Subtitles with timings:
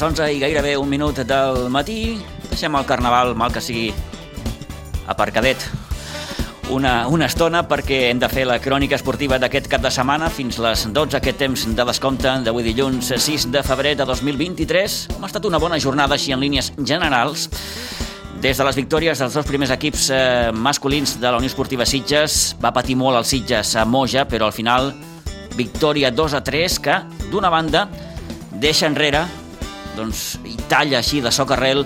[0.00, 2.14] Les 11 i gairebé un minut del matí.
[2.48, 3.90] Deixem el carnaval, mal que sigui
[5.12, 5.60] aparcadet,
[6.72, 10.56] una, una estona perquè hem de fer la crònica esportiva d'aquest cap de setmana fins
[10.64, 14.94] les 12 aquest temps de descompte d'avui dilluns 6 de febrer de 2023.
[15.18, 17.50] Ha estat una bona jornada així en línies generals.
[18.40, 20.22] Des de les victòries dels dos primers equips eh,
[20.54, 24.56] masculins de la Unió Esportiva Sitges, va patir molt el Sitges a Moja, però al
[24.56, 24.94] final
[25.60, 26.98] victòria 2 a 3 que,
[27.28, 27.84] d'una banda,
[28.64, 29.26] deixa enrere
[30.00, 31.84] doncs, i talla així de socarrel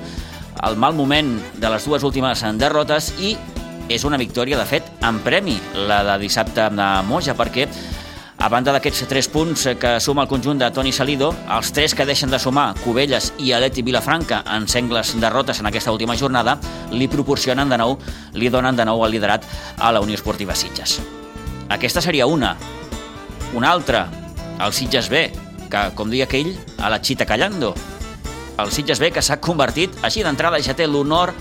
[0.64, 3.34] el mal moment de les dues últimes derrotes i
[3.88, 7.66] és una victòria, de fet, en premi, la de dissabte a Moja, perquè
[8.45, 12.06] a banda d'aquests tres punts que suma el conjunt de Toni Salido, els tres que
[12.09, 16.59] deixen de sumar Cubelles i Aleti Vilafranca en sengles derrotes en aquesta última jornada
[16.92, 17.98] li proporcionen de nou,
[18.35, 19.46] li donen de nou el liderat
[19.79, 20.98] a la Unió Esportiva Sitges.
[21.68, 22.57] Aquesta seria una.
[23.54, 24.09] Una altra,
[24.60, 25.29] el Sitges B,
[25.70, 27.74] que, com diia aquell, a la Chita Callando,
[28.59, 31.35] el Sitges B, que s'ha convertit, així d'entrada ja té l'honor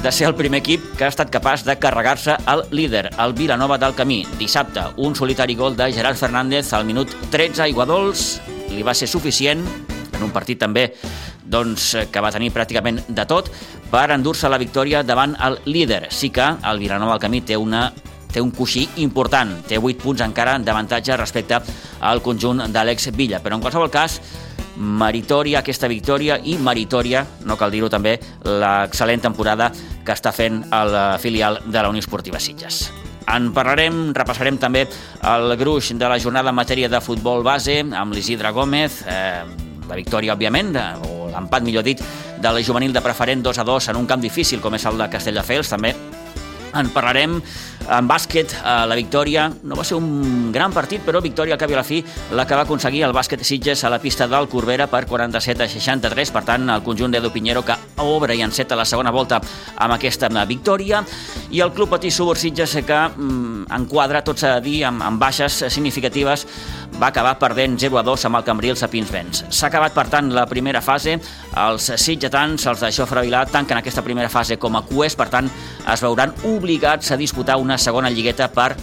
[0.00, 3.76] de ser el primer equip que ha estat capaç de carregar-se el líder, el Vilanova
[3.78, 4.22] del Camí.
[4.38, 9.08] Dissabte, un solitari gol de Gerard Fernández al minut 13 a Iguadols li va ser
[9.10, 9.66] suficient,
[10.14, 10.86] en un partit també
[11.50, 13.50] doncs, que va tenir pràcticament de tot,
[13.90, 16.06] per endur-se la victòria davant el líder.
[16.14, 17.90] Sí que el Vilanova del Camí té una
[18.30, 21.58] té un coixí important, té 8 punts encara d'avantatge respecte
[22.00, 24.20] al conjunt d'Àlex Villa, però en qualsevol cas
[24.80, 29.68] meritòria aquesta victòria i meritòria, no cal dir-ho també, l'excel·lent temporada
[30.04, 32.88] que està fent el filial de la Unió Esportiva Sitges.
[33.30, 34.86] En parlarem, repassarem també
[35.28, 39.44] el gruix de la jornada en matèria de futbol base amb l'Isidre Gómez, eh,
[39.90, 40.72] la victòria, òbviament,
[41.06, 42.00] o l'empat, millor dit,
[42.40, 44.98] de la juvenil de preferent 2 a 2 en un camp difícil com és el
[44.98, 45.94] de Castelldefels, també
[46.74, 47.40] en parlarem
[47.90, 51.70] en bàsquet, eh, la victòria no va ser un gran partit, però victòria al cap
[51.70, 52.04] i a la fi
[52.36, 55.68] la que va aconseguir el bàsquet Sitges a la pista del Corbera per 47 a
[55.68, 56.30] 63.
[56.30, 59.40] Per tant, el conjunt d'Edu Pinheiro que obre i enceta la segona volta
[59.76, 61.02] amb aquesta victòria.
[61.50, 65.18] I el Club Patí Subur Sitges que mm, enquadra, tot s'ha de dir, amb, amb
[65.18, 66.46] baixes significatives,
[66.98, 69.44] va acabar perdent 0 a 2 amb el Cambrils a Pinsbens.
[69.48, 71.18] S'ha acabat, per tant, la primera fase.
[71.56, 75.50] Els sitgetans, els de Jofre Vilà, tanquen aquesta primera fase com a cues, per tant,
[75.86, 78.74] es veuran obligats a disputar una segona lligueta per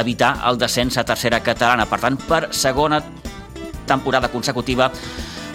[0.00, 1.88] evitar el descens a tercera catalana.
[1.90, 3.02] Per tant, per segona
[3.90, 4.90] temporada consecutiva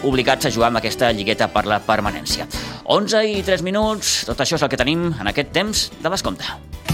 [0.06, 2.46] obligats a jugar amb aquesta lligueta per la permanència.
[2.86, 6.85] 11 i 3 minuts, tot això és el que tenim en aquest temps de l'escompte.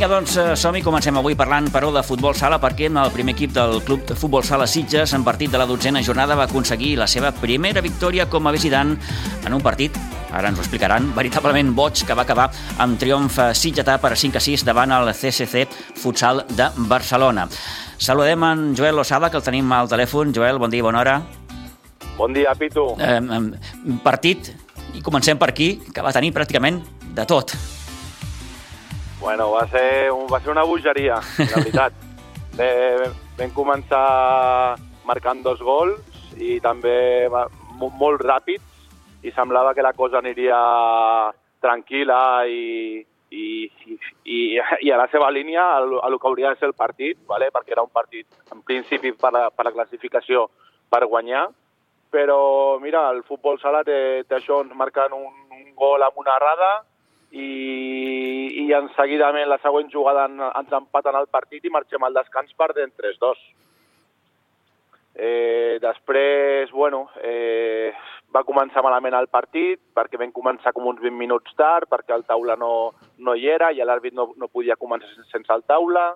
[0.00, 0.80] Vinga, doncs, eh, som-hi.
[0.80, 4.42] Comencem avui parlant, però, de futbol sala, perquè el primer equip del Club de Futbol
[4.42, 8.46] Sala Sitges, en partit de la dotzena jornada, va aconseguir la seva primera victòria com
[8.46, 8.96] a visitant
[9.44, 9.92] en un partit
[10.32, 14.40] ara ens ho explicaran, veritablement boig que va acabar amb triomf sitgetà per 5 a
[14.40, 15.66] 6 davant el CCC
[15.96, 17.46] Futsal de Barcelona.
[17.98, 20.32] Saludem en Joel Losada, que el tenim al telèfon.
[20.32, 21.20] Joel, bon dia, bona hora.
[22.16, 22.94] Bon dia, Pitu.
[22.96, 23.20] Eh,
[24.02, 24.48] partit,
[24.94, 26.80] i comencem per aquí, que va tenir pràcticament
[27.12, 27.52] de tot.
[29.20, 31.92] Bueno, va ser, va ser una bogeria, la veritat.
[32.56, 34.00] Vam, vam començar
[35.06, 36.00] marcant dos gols
[36.40, 37.28] i també
[37.78, 38.64] molt ràpids
[39.22, 40.58] i semblava que la cosa aniria
[41.60, 43.46] tranquil·la i, i,
[44.24, 47.50] i, i a la seva línia, a el que hauria de ser el partit, vale?
[47.52, 50.48] perquè era un partit en principi per la, per la classificació
[50.90, 51.46] per guanyar,
[52.10, 56.40] però mira, el futbol sala té, té això, ens marquen un, un gol amb una
[56.40, 56.70] errada,
[57.30, 62.54] i, i en seguidament la següent jugada ens empaten el partit i marxem al descans
[62.58, 63.42] perdent 3-2.
[65.20, 67.92] Eh, després, bueno, eh,
[68.34, 72.24] va començar malament el partit perquè vam començar com uns 20 minuts tard, perquè el
[72.28, 76.12] taula no, no hi era i l'àrbit no, no podia començar sense el taula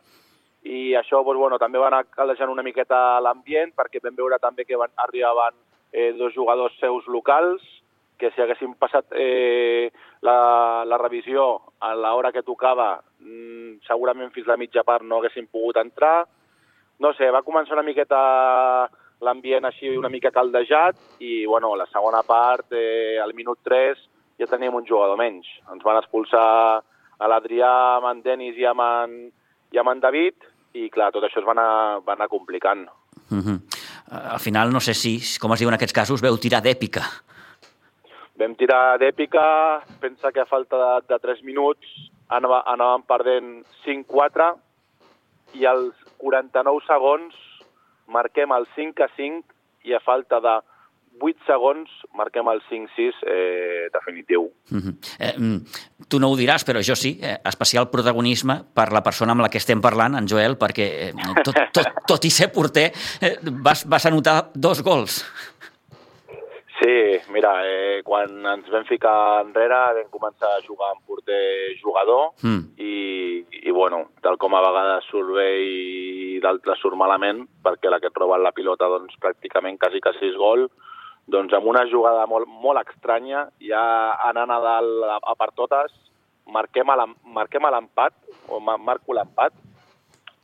[0.64, 4.64] i això doncs, bueno, també va anar calejant una miqueta l'ambient perquè vam veure també
[4.64, 5.58] que van, arribaven
[5.92, 7.62] eh, dos jugadors seus locals
[8.24, 9.92] que si haguéssim passat eh,
[10.24, 11.44] la, la revisió
[11.84, 16.24] a l'hora que tocava, mm, segurament fins la mitja part no haguéssim pogut entrar.
[17.04, 18.20] No sé, va començar una miqueta
[19.24, 24.00] l'ambient així una mica caldejat i, bueno, la segona part, eh, al minut 3,
[24.40, 25.48] ja teníem un jugador menys.
[25.72, 26.48] Ens van expulsar
[26.80, 29.14] a l'Adrià, amb en Denis i amb en,
[29.74, 32.88] i amb en David i, clar, tot això es va anar, va anar complicant.
[33.30, 33.58] Uh -huh.
[34.10, 37.02] al final, no sé si, com es diu en aquests casos, veu tirar d'èpica.
[38.38, 39.44] Vam tirar d'èpica,
[40.02, 41.86] pensa que a falta de, de 3 minuts
[42.34, 43.50] anava, anàvem perdent
[43.84, 44.52] 5-4
[45.60, 47.36] i als 49 segons
[48.10, 50.54] marquem el 5 a 5 i a falta de
[51.22, 54.50] 8 segons marquem el 5-6 eh, definitiu.
[54.70, 54.94] Uh -huh.
[55.18, 55.34] eh,
[56.08, 59.48] tu no ho diràs, però jo sí, eh, especial protagonisme per la persona amb la
[59.48, 61.12] que estem parlant, en Joel, perquè eh,
[61.44, 65.24] tot, tot, tot i ser porter eh, vas, vas anotar dos gols.
[66.84, 72.34] Sí, mira, eh, quan ens vam ficar enrere vam començar a jugar amb porter jugador
[72.44, 72.74] mm.
[72.76, 72.96] i,
[73.62, 78.10] i, bueno, tal com a vegades surt bé i d'altres surt malament, perquè la que
[78.12, 80.66] et roben la pilota, doncs, pràcticament quasi que sis gol,
[81.24, 83.86] doncs amb una jugada molt, molt estranya, ja
[84.28, 85.96] anant a dalt a, a per totes,
[86.52, 88.20] marquem l'empat,
[88.52, 89.56] o marco l'empat,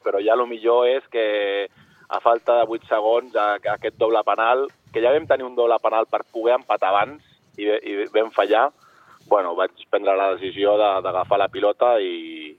[0.01, 1.69] però ja el millor és que
[2.09, 6.07] a falta de 8 segons aquest doble penal, que ja vam tenir un doble penal
[6.11, 7.23] per poder empatar abans
[7.59, 8.71] i, i vam fallar,
[9.31, 12.51] bueno, vaig prendre la decisió d'agafar la pilota i,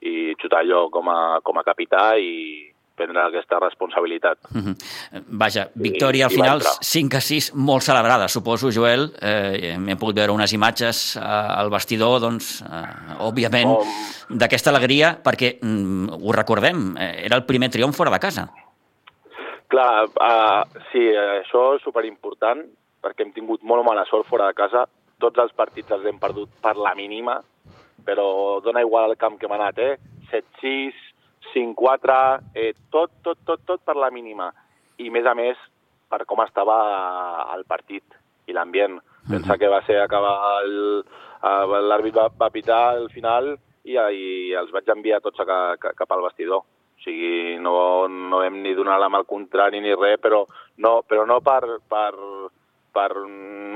[0.00, 2.68] i xutar jo com a, com a capità i
[2.98, 4.38] prendre aquesta responsabilitat.
[4.50, 4.74] Mhm.
[4.74, 5.22] -huh.
[5.28, 9.12] Vaja, victòria al final 5 a 6, molt celebrada, suposo, Joel.
[9.20, 13.84] Eh, Hem pogut veure unes imatges eh, al vestidor, doncs, eh, òbviament, oh.
[14.28, 18.50] d'aquesta alegria, perquè, mm, ho recordem, eh, era el primer triomf fora de casa.
[19.68, 22.62] Clar, uh, sí, això és superimportant
[23.04, 24.86] perquè hem tingut molt mala sort fora de casa.
[25.20, 27.36] Tots els partits els hem perdut per la mínima,
[28.06, 29.98] però dona igual el camp que hem anat, eh?
[30.30, 30.96] 7-6,
[31.52, 32.16] 5-4,
[32.54, 34.48] eh, tot, tot, tot, tot per la mínima.
[34.98, 35.60] I, més a més,
[36.08, 36.78] per com estava
[37.54, 38.16] el partit
[38.48, 38.96] i l'ambient.
[38.96, 39.30] Uh -huh.
[39.36, 41.04] Pensa que va ser acabar el...
[41.88, 46.22] L'àrbit va, va pitar al final i, i els vaig enviar tots a, cap al
[46.22, 46.64] vestidor.
[47.08, 50.42] Sigui, no, no hem ni donat la mà al contrari ni res, però
[50.84, 52.12] no, però no per, per,
[52.92, 53.08] per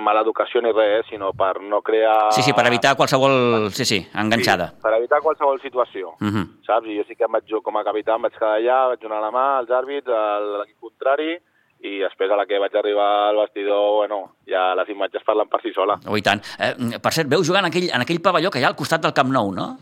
[0.02, 2.32] mala educació ni res, eh, sinó per no crear...
[2.36, 3.70] Sí, sí, per evitar qualsevol...
[3.72, 4.72] Sí, sí, enganxada.
[4.74, 6.44] Sí, per evitar qualsevol situació, uh -huh.
[6.66, 6.88] saps?
[6.88, 9.22] I jo sí que em vaig, com a capità em vaig quedar allà, vaig donar
[9.22, 11.38] la mà als àrbits, a l'equip contrari,
[11.82, 15.62] i després a la que vaig arribar al vestidor, bueno, ja les imatges parlen per
[15.62, 15.98] si sola.
[16.06, 16.42] Oh, i tant.
[16.58, 19.00] Eh, per cert, veu jugar en aquell, en aquell pavelló que hi ha al costat
[19.00, 19.76] del Camp Nou, no?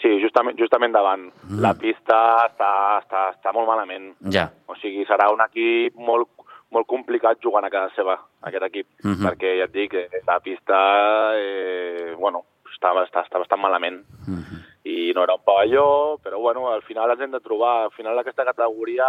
[0.00, 1.26] Sí, justament, justament davant.
[1.44, 1.60] Mm.
[1.60, 2.70] La pista està,
[3.02, 4.14] està, està molt malament.
[4.32, 4.48] Ja.
[4.66, 6.28] O sigui, serà un equip molt,
[6.72, 8.16] molt complicat jugant a casa seva,
[8.48, 9.26] aquest equip, mm -hmm.
[9.26, 10.78] perquè ja et dic, eh, la pista,
[11.36, 14.00] eh, bueno, està, està, està bastant malament.
[14.26, 14.58] Mm -hmm.
[14.84, 17.84] I no era un pavelló, però bueno, al final ens hem de trobar.
[17.84, 19.06] Al final aquesta categoria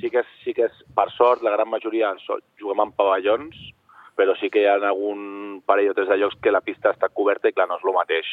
[0.00, 2.14] sí que és, sí que és per sort, la gran majoria
[2.60, 3.56] juguem en pavellons,
[4.16, 7.08] però sí que hi ha algun parell o tres de llocs que la pista està
[7.08, 8.26] coberta i clar, no és el mateix.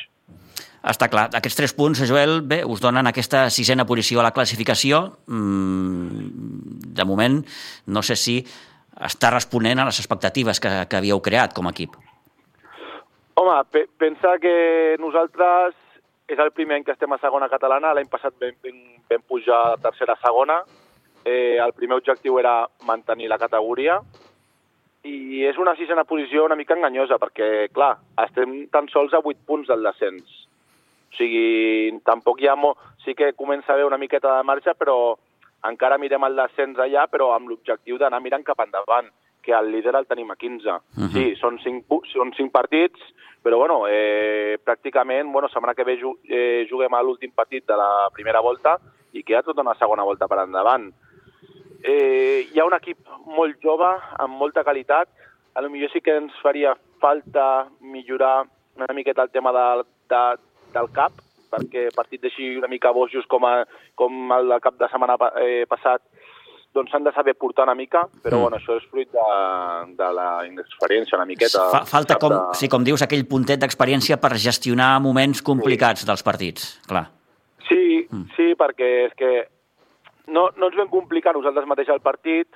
[0.83, 1.29] Està clar.
[1.37, 4.99] Aquests tres punts, Joel, bé, us donen aquesta sisena posició a la classificació.
[5.31, 7.39] Mm, de moment,
[7.87, 8.41] no sé si
[8.99, 11.95] està responent a les expectatives que, que havíeu creat com a equip.
[13.39, 15.79] Home, pe pensa que nosaltres
[16.27, 17.95] és el primer any que estem a segona catalana.
[17.95, 20.59] L'any passat vam, vam, vam pujar a tercera segona.
[21.23, 24.01] Eh, el primer objectiu era mantenir la categoria
[25.07, 27.93] i és una sisena posició una mica enganyosa perquè, clar,
[28.23, 30.42] estem tan sols a 8 punts del descens
[31.13, 32.55] o sigui, tampoc hi ha...
[32.57, 32.75] Mo...
[33.03, 35.15] Sí que comença a haver una miqueta de marxa, però
[35.67, 39.09] encara mirem el descens allà, però amb l'objectiu d'anar mirant cap endavant,
[39.43, 40.69] que el líder el tenim a 15.
[40.69, 41.09] Uh -huh.
[41.11, 42.99] Sí, són 5, són 5 partits,
[43.43, 47.75] però bueno, eh, pràcticament, bueno, setmana que ve ju eh, juguem a l'últim partit de
[47.75, 48.79] la primera volta
[49.11, 50.93] i queda tota una segona volta per endavant.
[51.83, 55.09] Eh, hi ha un equip molt jove, amb molta qualitat,
[55.53, 60.37] a lo millor sí que ens faria falta millorar una miqueta el tema de, de,
[60.75, 61.21] del cap,
[61.53, 63.63] perquè partits així una mica bojos com, a,
[63.99, 66.01] com el cap de setmana eh, passat
[66.73, 68.41] doncs s'han de saber portar una mica, però mm.
[68.41, 69.25] bueno, això és fruit de,
[69.99, 71.67] de la inexperiència una miqueta.
[71.69, 72.57] Fa, falta, com, de...
[72.57, 76.09] sí, com dius, aquell puntet d'experiència per gestionar moments complicats sí.
[76.09, 77.05] dels partits, clar.
[77.67, 78.25] Sí, mm.
[78.37, 79.31] sí, perquè és que
[80.33, 82.49] no, no ens vam complicar nosaltres mateix el partit,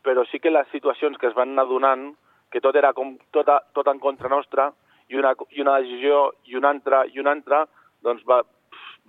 [0.00, 2.08] però sí que les situacions que es van anar donant,
[2.50, 4.70] que tot era com tot, a, tot en contra nostra,
[5.10, 7.64] i una, i una decisió i una altra i una altra,
[8.02, 8.40] doncs va,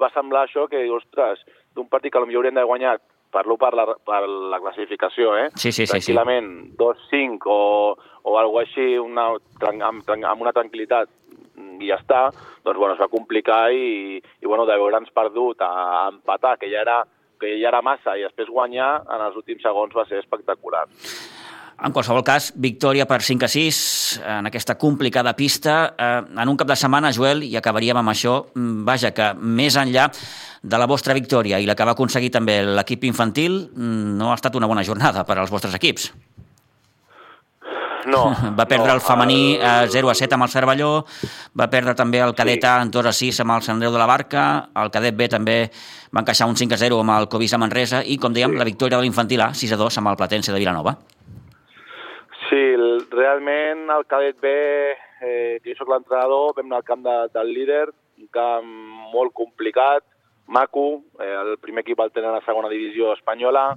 [0.01, 1.43] va semblar això que, ostres,
[1.75, 2.97] d'un partit que potser haurien de guanyar,
[3.31, 5.47] parlo per la, per la classificació, eh?
[5.55, 5.93] Sí, sí, sí.
[5.93, 6.75] Tranquil·lament, sí.
[6.81, 7.95] 2-5 o,
[8.27, 9.29] o alguna així, una,
[9.87, 11.17] amb, amb una tranquil·litat
[11.81, 12.27] i ja està,
[12.65, 16.69] doncs bueno, es va complicar i, i bueno, de veure'ns perdut a, a empatar, que
[16.71, 17.01] ja era
[17.41, 20.85] que ja era massa, i després guanyar en els últims segons va ser espectacular.
[21.81, 23.77] En qualsevol cas, victòria per 5 a 6
[24.21, 25.95] en aquesta complicada pista.
[25.97, 29.75] Eh, en un cap de setmana, Joel, i acabaríem amb això, mm, vaja, que més
[29.75, 30.11] enllà
[30.61, 34.35] de la vostra victòria i la que va aconseguir també l'equip infantil, mm, no ha
[34.35, 36.11] estat una bona jornada per als vostres equips.
[38.05, 38.29] No.
[38.57, 39.89] Va perdre no, el femení el...
[39.89, 41.05] 0 a 7 amb el Cervelló,
[41.53, 44.01] va perdre també el cadet A en 2 a 6 amb el Sant Andreu de
[44.01, 45.71] la Barca, el cadet B també
[46.13, 48.57] va encaixar un 5 a 0 amb el Covisa Manresa i, com dèiem, sí.
[48.57, 50.97] la victòria de l'infantil A 6 a 2 amb el Platense de Vilanova.
[52.51, 54.49] Sí, el, realment el cadet B,
[55.23, 57.85] eh, jo soc l'entrenador, vam anar al camp de, del líder,
[58.19, 58.73] un camp
[59.13, 60.03] molt complicat,
[60.51, 63.69] maco, eh, el primer equip el tenen a la segona divisió espanyola,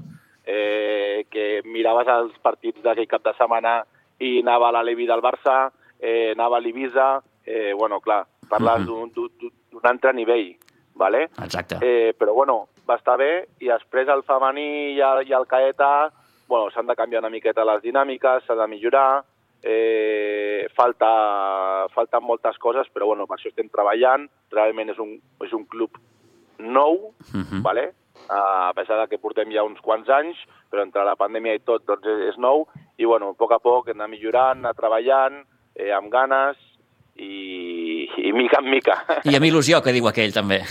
[0.42, 3.76] eh, que miraves els partits d'aquell cap de setmana
[4.18, 9.06] i anava a l'Alevi del Barça, eh, anava a l'Ibiza, eh, bueno, clar, parles uh
[9.06, 9.30] -huh.
[9.70, 10.56] d'un altre nivell,
[10.94, 11.30] ¿vale?
[11.38, 11.78] Exacte.
[11.80, 16.10] Eh, però bueno, va estar bé, i després el femení i el, i el caeta,
[16.48, 19.24] bueno, s'han de canviar una miqueta les dinàmiques, s'ha de millorar,
[19.62, 25.52] eh, falta, falten moltes coses, però bueno, per això estem treballant, realment és un, és
[25.52, 25.98] un club
[26.58, 27.62] nou, uh -huh.
[27.62, 27.92] ¿vale?
[28.28, 30.36] a pesar de que portem ja uns quants anys,
[30.70, 33.58] però entre la pandèmia i tot doncs és, és nou, i bueno, a poc a
[33.58, 36.56] poc de millorant, anar treballant, eh, amb ganes,
[37.16, 38.96] i, i mica en mica.
[39.24, 40.62] I amb il·lusió, que diu aquell, també.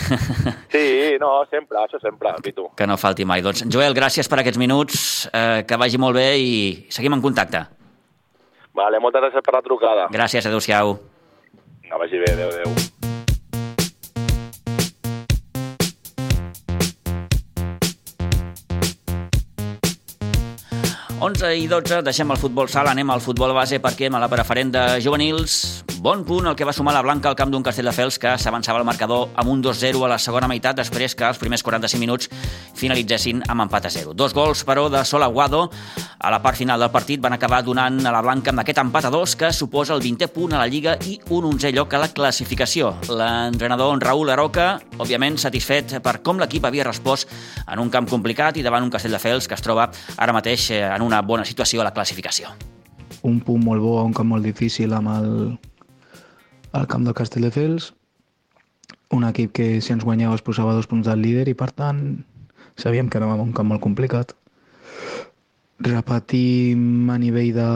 [0.74, 2.64] Sí, no, sempre, això sempre, Pitu.
[2.74, 3.44] Que no falti mai.
[3.46, 6.54] Doncs, Joel, gràcies per aquests minuts, eh, que vagi molt bé i
[6.90, 7.62] seguim en contacte.
[8.74, 10.08] Vale, moltes gràcies per la trucada.
[10.10, 10.96] Gràcies, adeu-siau.
[11.86, 12.74] Que vagi bé, adeu, adeu.
[21.24, 24.74] 11 i 12, deixem el futbol sala, anem al futbol base perquè a la preferent
[24.74, 28.34] de juvenils, bon punt el que va sumar la Blanca al camp d'un Castelldefels que
[28.36, 31.96] s'avançava el marcador amb un 2-0 a la segona meitat després que els primers 45
[32.02, 32.28] minuts
[32.76, 34.12] finalitzessin amb empat a 0.
[34.12, 35.70] Dos gols, però, de Sol Aguado
[36.20, 39.08] a la part final del partit van acabar donant a la Blanca amb aquest empat
[39.08, 42.04] a 2 que suposa el 20è punt a la Lliga i un 11è lloc a
[42.04, 42.92] la classificació.
[43.08, 47.32] L'entrenador Raül Aroca, òbviament satisfet per com l'equip havia respost
[47.64, 51.24] en un camp complicat i davant un Castelldefels que es troba ara mateix en una
[51.24, 52.52] bona situació a la classificació.
[53.24, 55.30] Un punt molt bo, un camp molt difícil amb el,
[56.74, 57.92] al camp del Castelldefels,
[59.14, 62.00] un equip que si ens guanyava es posava dos punts del líder i per tant
[62.80, 64.34] sabíem que anàvem a un camp molt complicat.
[65.78, 67.70] Repetim a nivell de,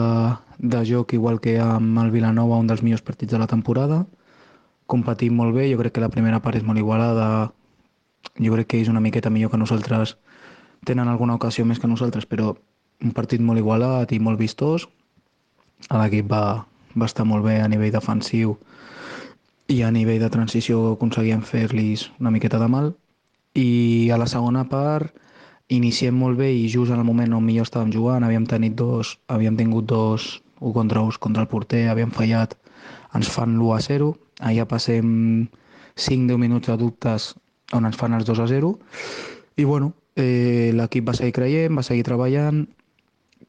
[0.59, 4.03] de joc igual que amb el Vilanova un dels millors partits de la temporada.
[4.91, 7.53] Competim molt bé, jo crec que la primera part és molt igualada,
[8.35, 10.17] jo crec que és una miqueta millor que nosaltres,
[10.83, 12.55] tenen alguna ocasió més que nosaltres, però
[12.99, 14.89] un partit molt igualat i molt vistós.
[15.87, 16.65] L'equip va,
[16.99, 18.57] va estar molt bé a nivell defensiu
[19.69, 22.93] i a nivell de transició aconseguíem fer-los una miqueta de mal.
[23.53, 25.13] I a la segona part
[25.69, 29.19] iniciem molt bé i just en el moment on millor estàvem jugant havíem, tenit dos,
[29.29, 32.55] havíem tingut dos 1 contra 1 contra el porter, havíem fallat,
[33.13, 34.09] ens fan l'1 a 0,
[34.49, 35.47] allà passem
[35.95, 37.35] 5-10 minuts de dubtes
[37.73, 38.73] on ens fan els 2 a 0
[39.61, 42.65] i bueno, eh, l'equip va seguir creient, va seguir treballant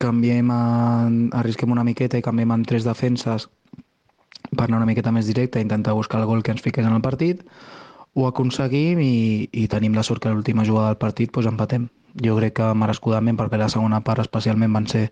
[0.01, 3.49] canviem, en, arrisquem una miqueta i canviem en tres defenses
[4.61, 7.01] per anar una miqueta més directe, intentar buscar el gol que ens fiqués en el
[7.01, 7.41] partit,
[8.13, 11.87] ho aconseguim i, i tenim la sort que l'última jugada del partit doncs empatem.
[12.21, 15.07] Jo crec que merescudament, perquè la segona part especialment van ser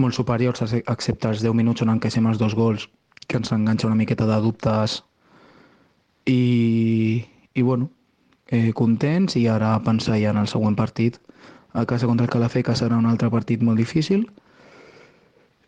[0.00, 2.88] molt superiors, excepte els 10 minuts on encaixem els dos gols,
[3.28, 5.02] que ens enganxa una miqueta de dubtes
[6.24, 7.90] i, i bueno,
[8.48, 11.20] eh, contents i ara pensar ja en el següent partit
[11.74, 14.28] a casa contra el Calafé, que serà un altre partit molt difícil,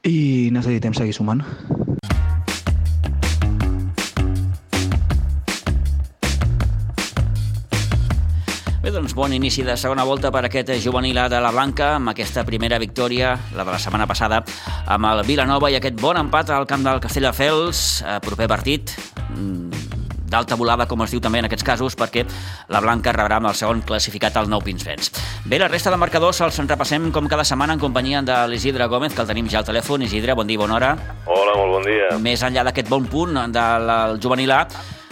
[0.06, 1.42] i necessitem seguir sumant.
[8.86, 12.44] Bé, doncs bon inici de segona volta per aquest juvenil de la Blanca, amb aquesta
[12.46, 14.44] primera victòria, la de la setmana passada,
[14.86, 18.92] amb el Vilanova i aquest bon empat al camp del Castelldefels, eh, proper partit,
[19.34, 22.22] mm, d'alta volada, com es diu també en aquests casos, perquè
[22.68, 25.10] la Blanca rebrà amb el segon classificat al Nou Pinsbens.
[25.44, 28.86] Bé, la resta de marcadors els en repassem com cada setmana en companyia de l'Isidre
[28.86, 30.02] Gómez, que el tenim ja al telèfon.
[30.02, 30.96] Isidre, bon dia, bona hora.
[31.26, 32.18] Hola, molt bon dia.
[32.20, 34.68] Més enllà d'aquest bon punt del juvenil A,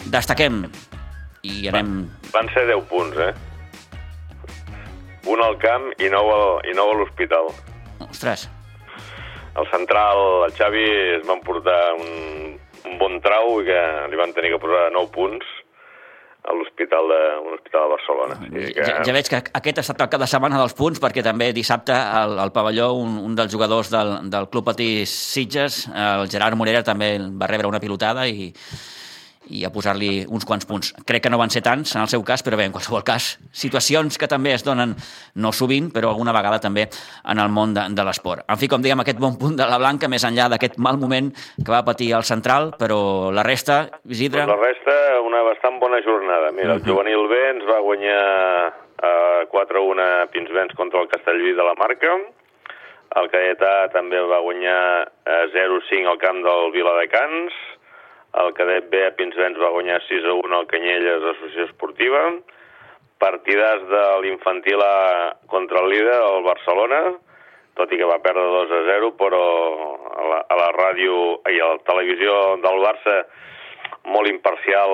[0.07, 0.63] destaquem
[1.43, 2.07] i anem...
[2.33, 3.35] Van ser 10 punts, eh?
[5.31, 7.49] Un al camp i nou, al, i nou a l'hospital.
[8.09, 8.49] Ostres.
[9.55, 10.85] El central, el Xavi,
[11.21, 12.55] es van portar un
[12.89, 15.53] un bon trau i que li van tenir que posar 9 punts
[16.45, 17.21] a l'hospital de,
[17.55, 18.35] hospital de Barcelona.
[18.45, 18.65] que...
[18.77, 21.49] ja, ja veig que aquest ha estat el cap de setmana dels punts, perquè també
[21.57, 26.61] dissabte al, al pavelló un, un dels jugadors del, del Club Patí Sitges, el Gerard
[26.61, 28.51] Morera, també va rebre una pilotada i,
[29.51, 30.93] i a posar-li uns quants punts.
[31.07, 33.35] Crec que no van ser tants en el seu cas, però bé, en qualsevol cas,
[33.53, 34.95] situacions que també es donen
[35.37, 38.45] no sovint, però alguna vegada també en el món de, de l'esport.
[38.49, 41.33] En fi, com dèiem, aquest bon punt de la Blanca, més enllà d'aquest mal moment
[41.35, 44.45] que va patir el central, però la resta, Isidre...
[44.45, 46.53] Pues la resta, una bastant bona jornada.
[46.53, 46.83] Mira, uh -huh.
[46.83, 51.75] el juvenil B ens va guanyar eh, 4-1 a Pinsbens contra el Castellví de la
[51.75, 52.19] Marca,
[53.21, 57.53] el Caetà també va guanyar eh, 0-5 al camp del Viladecans,
[58.43, 62.25] el cadet B a Pinsbens va guanyar 6 a 1 al Canyelles Associació Esportiva.
[63.23, 67.01] Partidars de l'infantil A contra el líder, el Barcelona,
[67.79, 69.43] tot i que va perdre 2 a 0, però
[70.11, 71.19] a la, a la ràdio
[71.51, 73.21] i a la televisió del Barça
[74.11, 74.91] molt imparcial,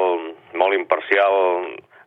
[0.54, 1.35] molt imparcial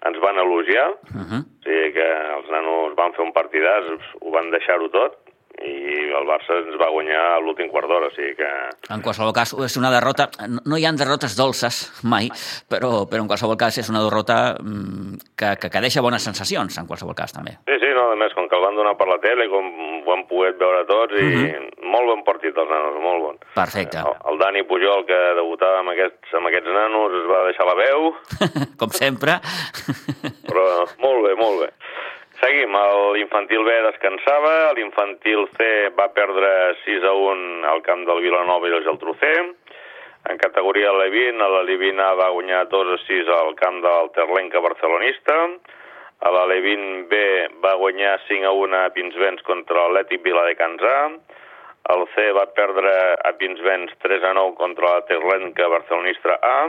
[0.07, 0.89] ens van elogiar.
[1.13, 1.41] Uh -huh.
[1.41, 3.85] O sigui que els nanos van fer un partidàs,
[4.21, 5.22] ho van deixar-ho tot,
[5.63, 8.49] i el Barça ens va guanyar a l'últim quart d'hora, o sigui que...
[8.93, 10.29] En qualsevol cas, és una derrota...
[10.67, 12.29] No hi ha derrotes dolces, mai,
[12.69, 16.77] però, però en qualsevol cas és una derrota mm, que, que, que deixa bones sensacions,
[16.79, 17.55] en qualsevol cas, també.
[17.67, 19.69] Sí, sí, no, a més, com que el van donar per la tele, com
[20.03, 21.45] ho han pogut veure tots, i mhm.
[21.47, 21.89] -huh.
[21.95, 23.39] molt bon partit dels nanos, molt bon.
[23.55, 23.99] Perfecte.
[23.99, 27.79] El, el Dani Pujol, que debutava amb aquests, amb aquests nanos, es va deixar la
[27.79, 28.13] veu.
[28.79, 29.39] com sempre.
[30.47, 30.65] però
[30.99, 31.69] molt bé, molt bé.
[32.43, 32.73] Seguim,
[33.15, 36.47] l'infantil B descansava, l'infantil C va perdre
[36.81, 39.29] 6 a 1 al camp del Vilanova i el Geltrú C.
[40.27, 44.59] En categoria Levin, a la Levina va guanyar 2 a 6 al camp del Terlenca
[44.59, 45.37] barcelonista.
[46.19, 47.21] A la Levin B
[47.63, 50.97] va guanyar 5 a 1 a Pinsbens contra l'Ètic Vila de Cansà.
[51.95, 52.91] El C va perdre
[53.23, 56.59] a Pinsbens 3 a 9 contra la Terlenca barcelonista A.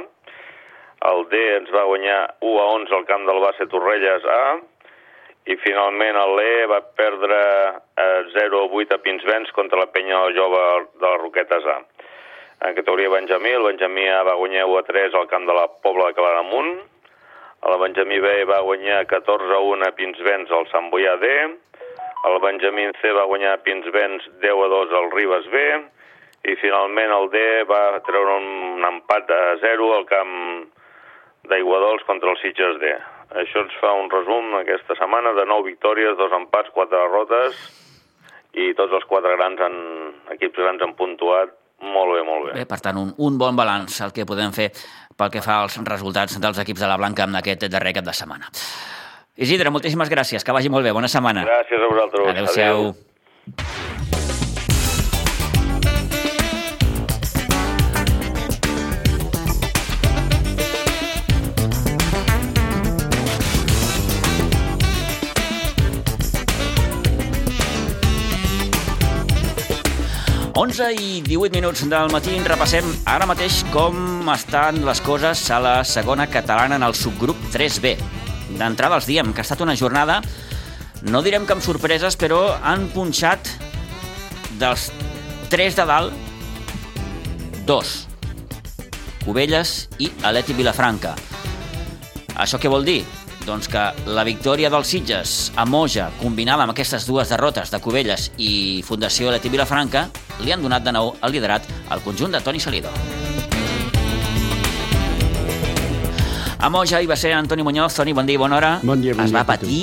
[1.11, 2.21] El D ens va guanyar
[2.53, 4.45] 1 a 11 al camp del base Torrelles A
[5.45, 7.39] i finalment el l'E va perdre
[8.01, 10.63] eh, 0-8 a Pinsbens contra la penya jove
[10.95, 11.79] de les Roquetes A.
[12.65, 16.17] En categoria Benjamí, el Benjamí A va guanyar 1-3 al camp de la Pobla de
[16.17, 16.73] Claramunt,
[17.65, 21.31] el Benjamí B va guanyar 14-1 a Pinsbens al Sant Boià D,
[22.29, 25.65] el Benjamí C va guanyar a Pinsbens 10-2 al Ribes B,
[26.45, 30.33] i finalment el D va treure un empat a 0 al camp
[31.49, 32.97] d'Aiguadols contra els Sitges D.
[33.33, 37.59] Això ens fa un resum aquesta setmana de 9 victòries, dos empats, quatre derrotes
[38.55, 39.79] i tots els quatre grans han,
[40.37, 42.53] equips grans han puntuat molt bé, molt bé.
[42.61, 44.71] bé per tant, un, un bon balanç el que podem fer
[45.19, 48.15] pel que fa als resultats dels equips de la Blanca en aquest darrer cap de
[48.17, 48.51] setmana.
[49.35, 51.43] Isidre, moltíssimes gràcies, que vagi molt bé, bona setmana.
[51.49, 52.31] Gràcies a vosaltres.
[52.37, 52.87] Adéu-siau.
[52.95, 53.93] Adéu.
[70.55, 75.73] 11 i 18 minuts del matí repassem ara mateix com estan les coses a la
[75.83, 77.97] segona catalana en el subgrup 3B.
[78.55, 80.21] D'entrada els diem que ha estat una jornada,
[81.11, 83.51] no direm que amb sorpreses, però han punxat
[84.63, 84.93] dels
[85.51, 86.15] 3 de dalt,
[87.67, 88.07] dos.
[89.25, 91.17] Cubelles i Aleti Vilafranca.
[92.39, 93.01] Això què vol dir?
[93.45, 98.31] Doncs que la victòria dels Sitges a Moja, combinada amb aquestes dues derrotes de Cubelles
[98.41, 100.07] i Fundació Leti Vilafranca,
[100.41, 102.93] li han donat de nou el liderat al conjunt de Toni Salido.
[106.57, 107.93] A Moja hi va ser Antoni Muñoz.
[107.99, 108.73] Toni, bon dia i bona hora.
[108.81, 109.43] Bon dia, bon es dia.
[109.43, 109.83] va patir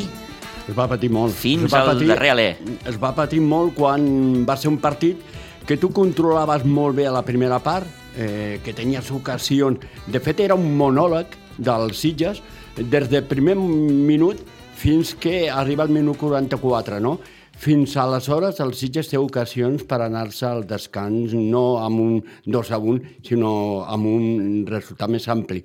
[0.72, 1.36] es va patir molt.
[1.36, 2.48] Fins es va al patir, darrer alè.
[2.90, 4.06] Es va patir molt quan
[4.48, 5.22] va ser un partit
[5.68, 7.86] que tu controlaves molt bé a la primera part,
[8.18, 9.84] eh, que tenies ocasions...
[10.08, 12.42] De fet, era un monòleg dels Sitges,
[12.78, 14.42] des del primer minut
[14.82, 17.20] fins que arriba al minut 44, no?
[17.62, 22.16] Fins aleshores el Sitges té ocasions per anar-se al descans no amb un
[22.50, 23.52] 2 a 1, sinó
[23.86, 25.62] amb un resultat més ampli.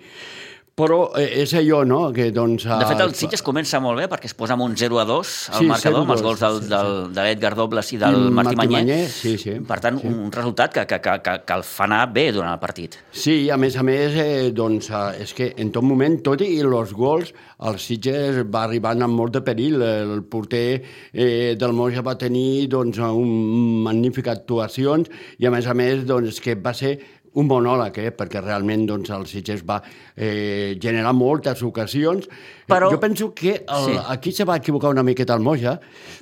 [0.76, 2.66] Però eh, és allò, no?, que doncs...
[2.68, 5.30] De fet, el Sitges comença molt bé perquè es posa amb un 0 a 2
[5.54, 6.72] al sí, marcador, amb els gols del, sí, sí.
[6.74, 8.98] del, de l'Edgar Dobles i del I Martí, Martí Manyer.
[9.08, 9.54] Sí, sí.
[9.64, 10.10] Per tant, sí.
[10.12, 12.98] un resultat que, que, que, que, que el fa anar bé durant el partit.
[13.08, 16.50] Sí, a més a més, eh, doncs, eh, és que en tot moment, tot i
[16.60, 17.32] els gols,
[17.64, 19.80] el Sitges va arribant amb molt de perill.
[19.80, 25.08] El porter eh, del Moja va tenir doncs, un magnífiques actuacions
[25.40, 26.98] i, a més a més, doncs, que va ser
[27.36, 28.12] un monòleg, eh?
[28.16, 29.80] perquè realment doncs, el Sitges va
[30.16, 32.28] eh, generar moltes ocasions.
[32.66, 32.88] Però...
[32.90, 33.96] Jo penso que el, sí.
[34.08, 35.76] aquí se va equivocar una miqueta el Moja,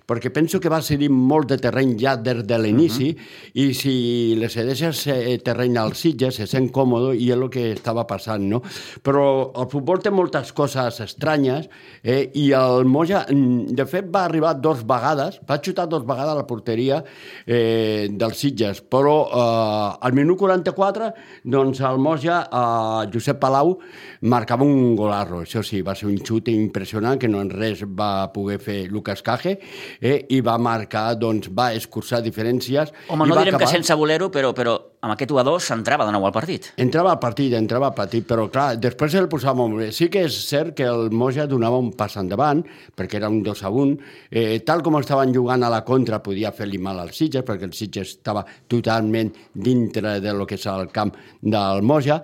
[0.05, 3.51] perquè penso que va cedir molt de terreny ja des de l'inici, uh -huh.
[3.63, 5.05] i si le cedeixes
[5.45, 8.63] terreny al Sitges se sent còmode, i és el que estava passant, no?
[9.03, 11.69] Però el futbol té moltes coses estranyes,
[12.03, 16.33] eh, i el Moja, mm, de fet, va arribar dos vegades, va xutar dos vegades
[16.33, 17.05] a la porteria
[17.47, 23.79] eh, del Sitges, però eh, al minut 44 4, doncs el Moja, eh, Josep Palau,
[24.23, 25.43] marcava un golarro.
[25.43, 29.23] Això sí, va ser un xut impressionant que no en res va poder fer Lucas
[29.23, 29.59] Caje
[30.01, 32.93] eh, i va marcar, doncs, va escurçar diferències.
[33.09, 33.67] Home, no direm acabar...
[33.67, 36.71] que sense voler-ho, però, però amb aquest 1 a 2 s'entrava de nou al partit.
[36.81, 39.91] Entrava al partit, entrava al partit, però clar, després el posava molt bé.
[39.93, 42.65] Sí que és cert que el Moja donava un pas endavant,
[42.97, 43.95] perquè era un 2 a 1.
[44.31, 47.77] Eh, tal com estaven jugant a la contra, podia fer-li mal al Sitges, perquè el
[47.77, 51.13] Sitges estava totalment dintre de lo que és el camp
[51.43, 52.23] del Moja.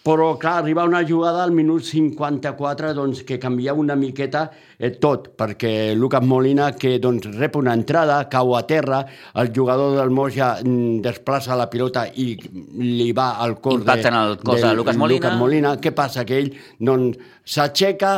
[0.00, 4.46] Però, clar, arriba una jugada al minut 54 doncs, que canvia una miqueta
[4.78, 9.02] eh, tot, perquè Lucas Molina, que doncs, rep una entrada, cau a terra,
[9.42, 12.32] el jugador del Moja mm, desplaça la pilota i
[12.80, 15.20] li va al cos Impacta en el cos de Lucas Molina.
[15.20, 15.74] Lucas Molina.
[15.84, 16.24] Què passa?
[16.24, 18.14] Que ell doncs, s'aixeca,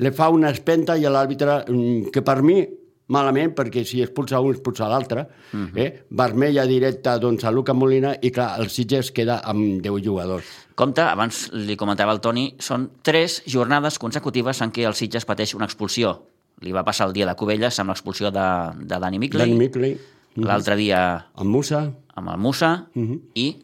[0.00, 2.62] li fa una espenta i l'àrbitre, mm, que per mi
[3.08, 5.20] malament, perquè si expulsa un, expulsa l'altre,
[5.52, 5.66] uh Mhm.
[5.72, 5.78] -huh.
[5.80, 6.04] eh?
[6.10, 10.44] vermella directa doncs, a Lucas Molina i clar, el Sitges queda amb 10 jugadors.
[10.74, 15.54] Compte, abans li comentava el Toni, són tres jornades consecutives en què el Sitges pateix
[15.54, 16.22] una expulsió.
[16.60, 19.98] Li va passar el dia de Cubelles amb l'expulsió de, de Dani Mickley, Dani Mickley,
[20.36, 23.20] l'altre dia amb Musa, amb el Musa Mhm.
[23.34, 23.56] i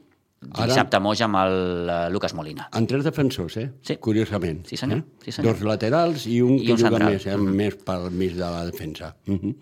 [0.50, 2.68] Ara- dissabte Moja amb el eh, Lucas Molina.
[2.72, 3.70] amb tres defensors, eh?
[3.82, 3.96] Sí.
[3.96, 4.66] curiosament.
[4.66, 4.98] Sí, senyor.
[4.98, 5.04] Eh?
[5.24, 5.54] Sí, senyor.
[5.54, 7.12] Dos laterals i un I que un juga central.
[7.12, 7.36] més, eh?
[7.36, 9.14] més pel mig de la defensa.
[9.28, 9.54] Uh -huh.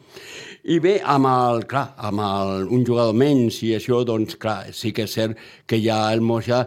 [0.64, 4.92] I bé, amb, el, clar, amb el, un jugador menys i això, doncs, clar, sí
[4.92, 6.66] que és cert que ja el Moja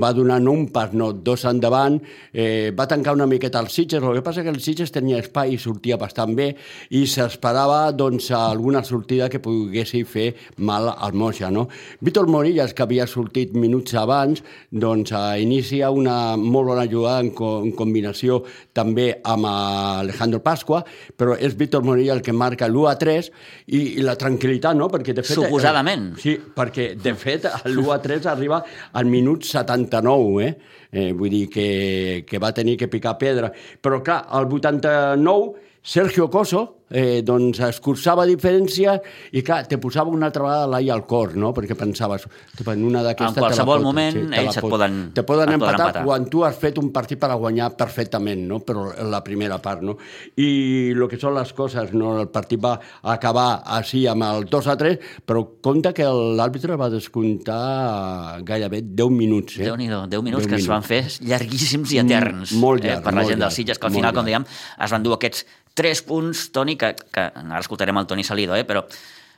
[0.00, 1.98] va donar no un pas, no, dos endavant,
[2.32, 5.54] eh, va tancar una miqueta els Sitges, el que passa que el Sitges tenia espai
[5.54, 6.52] i sortia bastant bé
[6.96, 10.28] i s'esperava doncs, alguna sortida que poguessi fer
[10.58, 11.50] mal al Moja.
[11.50, 11.68] No?
[12.00, 17.32] Víctor Morillas, que havia sortit minuts abans, doncs, eh, inicia una molt bona jugada en,
[17.36, 20.82] co en combinació també amb Alejandro Pasqua,
[21.16, 23.30] però és Víctor Morillas el que marca l'1 a 3
[23.68, 24.88] i, i la tranquil·litat, no?
[24.92, 25.36] Perquè de fet...
[25.38, 26.12] Suposadament.
[26.16, 29.44] Eh, sí, perquè de fet l'1 a 3 arriba al minut
[29.86, 30.52] 79, eh?
[30.92, 33.52] eh vull dir que, que va tenir que picar pedra.
[33.52, 38.98] Però clar, al 89 Sergio Coso eh, doncs escurçava diferència
[39.32, 41.52] i clar, te posava una altra vegada l'ai al cor, no?
[41.56, 42.26] Perquè pensaves,
[42.66, 43.36] en una d'aquestes...
[43.36, 46.04] En qualsevol pot- moment, la ells et poden- Te poden empatar, empatar.
[46.06, 48.60] quan tu has fet un partit per a guanyar perfectament, no?
[48.60, 49.96] Però la primera part, no?
[50.36, 52.18] I el que són les coses, no?
[52.20, 56.90] El partit va acabar així amb el 2 a 3, però compte que l'àrbitre va
[56.92, 59.64] descomptar gairebé 10 minuts, eh?
[59.68, 62.52] Déu-n'hi-do, 10 minuts 10 que es van fer llarguíssims i eterns.
[62.52, 64.46] Mm, molt eh, llarg, per la gent dels llarg, Sitges, que al final, com dèiem,
[64.86, 65.44] es van dur aquests
[65.78, 68.84] 3 punts, Toni, que, que ara escoltarem el Toni Salido, eh, però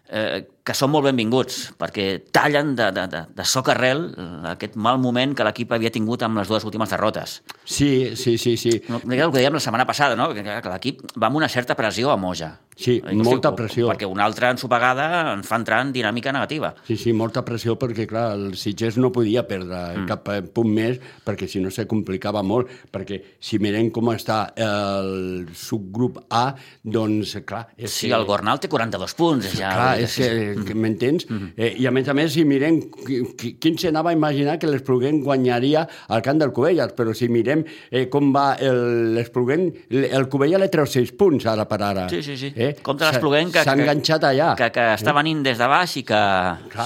[0.09, 4.07] eh, que són molt benvinguts, perquè tallen de, de, de, de soc arrel
[4.51, 7.41] aquest mal moment que l'equip havia tingut amb les dues últimes derrotes.
[7.65, 8.79] Sí, sí, sí, sí.
[8.89, 10.31] El que dèiem la setmana passada, no?
[10.37, 12.55] que, que l'equip va amb una certa pressió a Moja.
[12.77, 13.87] Sí, molta pressió.
[13.93, 16.73] Perquè una altra ensopegada en fa entrar en dinàmica negativa.
[16.89, 20.07] Sí, sí, molta pressió perquè, clar, el Sitges no podia perdre mm.
[20.11, 24.41] cap eh, punt més perquè si no se complicava molt, perquè si mirem com està
[24.59, 26.49] el subgrup A,
[26.83, 27.69] doncs, clar...
[27.79, 29.53] És Sí, el Gornal té 42 punts.
[29.55, 30.29] Ja, Clar, és que,
[30.67, 31.29] que m'entens?
[31.57, 34.59] Eh, I a més a més, si mirem qui, qui- quin se n'anava a imaginar
[34.59, 39.69] que l'Espluguent guanyaria al camp del Covelles, però si mirem eh, com va el- l'Espluguent,
[39.95, 42.09] el, el Covelles li treu 6 punts ara per ara.
[42.11, 42.51] Sí, sí, sí.
[42.57, 42.64] Eh?
[42.83, 44.55] Compte l'Espluguent que, S'ha que- enganxat allà.
[44.59, 46.23] Que, que està venint des de baix i que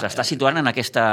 [0.02, 1.06] s'està situant en aquesta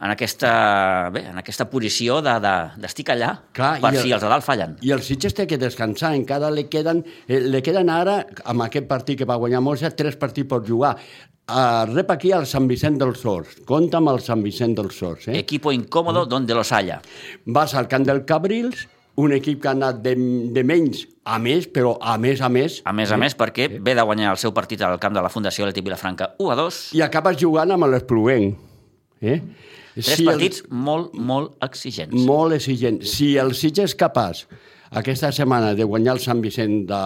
[0.00, 4.22] en aquesta, bé, en aquesta posició de- de- d'estic allà Clar, per el- si els
[4.22, 4.76] de dalt fallen.
[4.80, 8.86] I el Sitges té que descansar, encara li queden, eh, li queden ara, amb aquest
[8.86, 10.96] partit que va guanyar Moja, tres partits per jugar.
[11.50, 13.56] Uh, rep aquí el Sant Vicent dels Horts.
[13.66, 15.28] Compte amb el Sant Vicent dels Horts.
[15.28, 15.38] Eh?
[15.38, 17.00] Equipo incómodo donde los haya.
[17.46, 18.86] Vas al camp del Cabrils,
[19.18, 20.12] un equip que ha anat de,
[20.54, 22.78] de menys a més, però a més a més...
[22.86, 25.28] A més a més, perquè ve de guanyar el seu partit al camp de la
[25.32, 26.78] Fundació Leti Vilafranca 1 a 2.
[27.00, 28.52] I acabes jugant amb l'Espluguent.
[29.20, 29.40] Eh?
[29.98, 32.14] Tres Si el- partits molt, molt exigents.
[32.28, 33.02] Molt exigent.
[33.02, 34.44] Si el Sitges és capaç
[35.02, 37.02] aquesta setmana de guanyar el Sant Vicent de,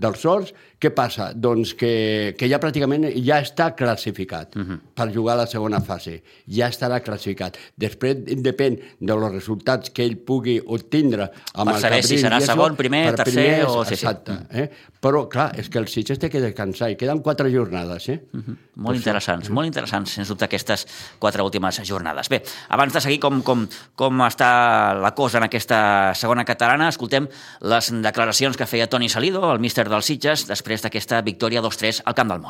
[0.00, 1.32] dels Horts, què passa?
[1.36, 4.70] Doncs que, que ja pràcticament ja està classificat uh Mhm.
[4.72, 4.80] -huh.
[4.94, 6.22] per jugar a la segona fase.
[6.48, 7.56] Ja estarà classificat.
[7.76, 12.46] Després depèn dels resultats que ell pugui obtindre amb Per el saber si serà això,
[12.52, 14.06] segon, primer, per tercer o- sí, sí.
[14.06, 14.32] Exacte.
[14.50, 14.70] Eh?
[15.00, 18.08] Però, clar, és que el Sitges té que descansar i queden quatre jornades.
[18.08, 18.20] Eh?
[18.32, 18.56] Uh -huh.
[18.76, 20.86] Molt interessants, molt interessants, sens dubte, aquestes
[21.18, 22.28] quatre últimes jornades.
[22.28, 27.28] Bé, abans de seguir com, com, com està la cosa en aquesta segona catalana, escoltem
[27.60, 32.14] les declaracions que feia Toni Salido, el míster dels Sitges, després d'aquesta victòria 2-3 al
[32.14, 32.40] camp del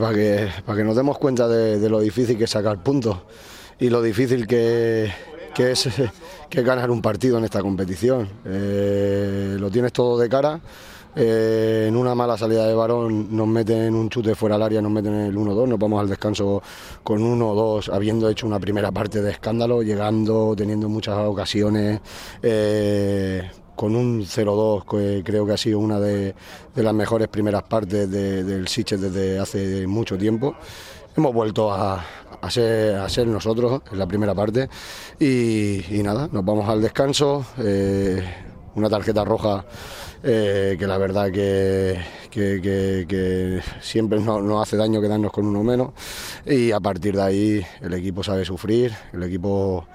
[0.00, 3.18] para que, para que nos demos cuenta de, lo difícil que es sacar puntos
[3.78, 5.12] y lo difícil que,
[5.54, 5.88] que es
[6.50, 8.28] que ganar un partido en esta competición.
[8.44, 10.60] Eh, lo tienes todo de cara,
[11.18, 14.92] eh, en una mala salida de varón nos meten un chute fuera del área, nos
[14.92, 16.62] meten el 1-2, nos vamos al descanso
[17.02, 22.00] con 1-2, habiendo hecho una primera parte de escándalo, llegando, teniendo muchas ocasiones.
[22.42, 26.34] Eh, con un 0-2, que creo que ha sido una de,
[26.74, 30.56] las mejores primeras partes del Siches desde hace mucho tiempo.
[31.16, 32.04] Hemos vuelto a,
[32.48, 34.68] ser, nosotros en la primera parte
[35.20, 37.44] y, nada, nos vamos al descanso.
[37.58, 38.22] Eh,
[38.74, 39.64] una tarjeta roja
[40.22, 42.00] eh, que la verdad que,
[43.80, 45.92] siempre nos, hace daño quedarnos con uno menos
[46.44, 49.86] y a partir de ahí el equipo sabe sufrir, el equipo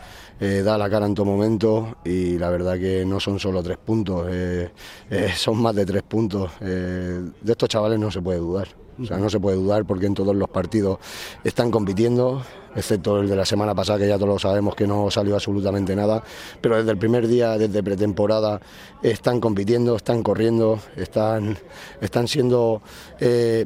[0.42, 3.78] eh, da la cara en todo momento y la verdad que no son solo tres
[3.78, 4.72] puntos, eh,
[5.36, 6.52] son más de tres puntos.
[6.60, 8.68] de estos chavales no se puede dudar.
[8.98, 11.00] No se puede dudar porque en todos los partidos
[11.44, 12.44] están compitiendo,
[12.76, 15.96] excepto el de la semana pasada, que ya todos lo sabemos que no salió absolutamente
[15.96, 16.24] nada.
[16.60, 18.60] Pero desde el primer día, desde pretemporada,
[19.02, 21.58] están compitiendo, están corriendo, están,
[22.00, 22.82] están siendo.
[23.20, 23.66] Eh,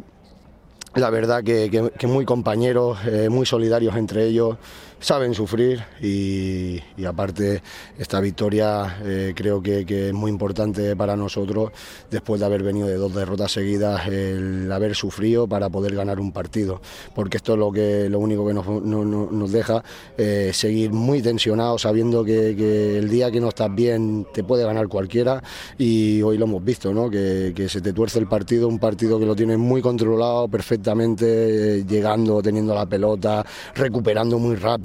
[0.96, 4.56] la verdad que, muy compañeros, eh, muy solidarios entre ellos
[5.00, 7.62] saben sufrir y, aparte
[8.00, 11.72] esta victoria eh, creo que, es muy importante para nosotros
[12.10, 16.32] después de haber venido de dos derrotas seguidas el haber sufrido para poder ganar un
[16.32, 16.82] partido.
[17.14, 19.84] Porque esto es lo que lo único que nos, deja
[20.18, 24.88] eh, seguir muy tensionados sabiendo que, el día que no estás bien te puede ganar
[24.88, 25.42] cualquiera.
[25.78, 27.10] Y hoy lo hemos visto ¿no?
[27.10, 31.86] que, se te tuerce el partido un partido que lo tienes muy controlado perfectamente eh,
[31.86, 34.85] llegando teniendo la pelota recuperando muy rápido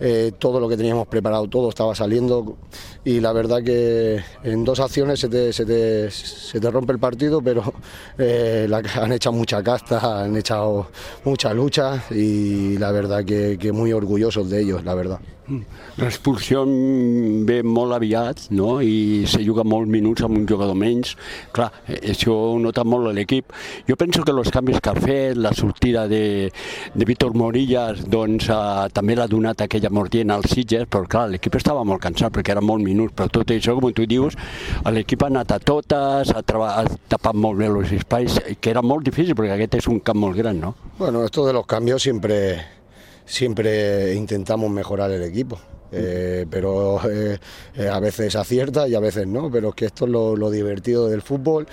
[0.00, 2.56] eh, todo lo que teníamos preparado, todo estaba saliendo
[3.04, 6.98] y la verdad que en dos acciones se te, se te, se te rompe el
[6.98, 7.74] partido, pero
[8.18, 10.88] eh, han echado mucha casta, han echado
[11.24, 15.20] mucha lucha y la verdad que, que muy orgullosos de ellos, la verdad.
[16.00, 16.62] L'expulsió
[17.46, 18.78] ve molt aviat no?
[18.80, 21.16] i se juga molts minuts amb un jugador menys.
[21.54, 23.52] Clar, això ho nota molt l'equip.
[23.88, 26.50] Jo penso que els canvis que ha fet, la sortida de,
[26.94, 31.58] de Víctor Morillas, doncs eh, també l'ha donat aquella mordient als Sitges, però clar, l'equip
[31.58, 34.38] estava molt cansat perquè era molt minuts, però tot això, com tu dius,
[34.90, 39.06] l'equip ha anat a totes, ha, ha tapat molt bé els espais, que era molt
[39.06, 40.74] difícil perquè aquest és un camp molt gran, no?
[40.98, 42.79] Bueno, esto de los cambios siempre
[43.30, 45.58] siempre intentamos mejorar el equipo.
[45.92, 47.38] Eh, pero eh,
[47.74, 51.08] eh, a veces acierta y a veces no, pero es que esto es lo, divertido
[51.08, 51.66] del fútbol.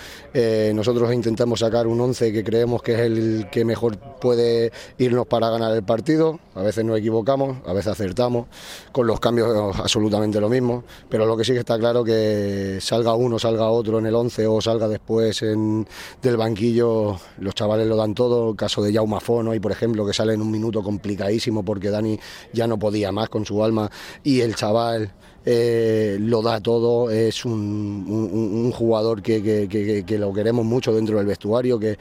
[0.74, 5.50] nosotros intentamos sacar un 11 que creemos que es el que mejor puede irnos para
[5.50, 8.46] ganar el partido, a veces nos equivocamos, a veces acertamos,
[8.92, 13.14] con los cambios absolutamente lo mismo, pero lo que sí que está claro que salga
[13.14, 15.86] uno, salga otro en el 11 o salga después en,
[16.22, 20.06] del banquillo, los chavales lo dan todo, el caso de Jaume Fono y por ejemplo
[20.06, 22.18] que sale en un minuto complicadísimo porque Dani
[22.52, 23.90] ya no podía más con su alma
[24.24, 25.12] y el chaval
[25.50, 31.96] eh, lo da todo, es un, jugador que, lo queremos mucho dentro del vestuario, que,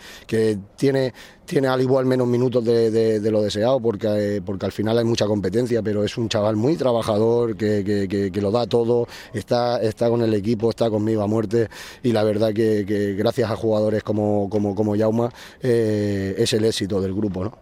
[0.75, 1.13] tiene,
[1.45, 5.81] tiene al igual menos minutos de, lo deseado, porque, porque al final hay mucha competencia,
[5.81, 10.69] pero es un chaval muy trabajador, que, lo da todo, está, está con el equipo,
[10.69, 11.69] está conmigo a muerte,
[12.03, 15.31] y la verdad que, gracias a jugadores como, como, como Jauma
[15.61, 17.45] eh, es el éxito del grupo.
[17.45, 17.57] No?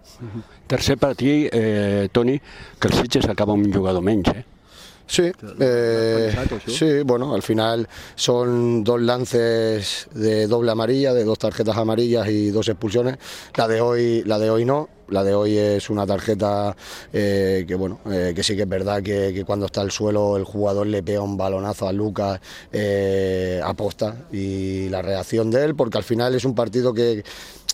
[0.65, 2.41] Tercer para ti, eh, Toni,
[2.79, 4.54] que el Sitges acaba un jugador menys, eh?
[5.07, 6.35] Sí, eh,
[6.67, 12.49] sí, bueno, al final son dos lances de doble amarilla, de dos tarjetas amarillas y
[12.49, 13.17] dos expulsiones.
[13.55, 14.89] La de hoy, la de hoy no.
[15.07, 16.75] La de hoy es una tarjeta
[17.13, 20.45] eh, que bueno, eh, que sí que es verdad que, cuando está al suelo el
[20.45, 22.41] jugador le pega un balonazo a Lucas
[23.63, 27.23] aposta y la reacción de él, porque al final es un partido que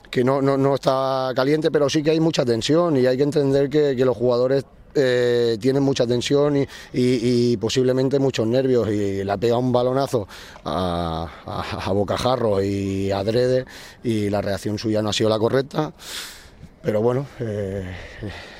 [0.09, 3.69] que no, no, está caliente, pero sí que hay mucha tensión y hay que entender
[3.69, 9.59] que los jugadores eh, tiene mucha tensión y, posiblemente muchos nervios y le ha pegado
[9.59, 10.27] un balonazo
[10.65, 11.27] a,
[11.85, 13.65] a, bocajarro y adrede
[14.03, 15.93] y la reacción suya no ha sido la correcta.
[16.83, 17.85] Pero bueno, eh,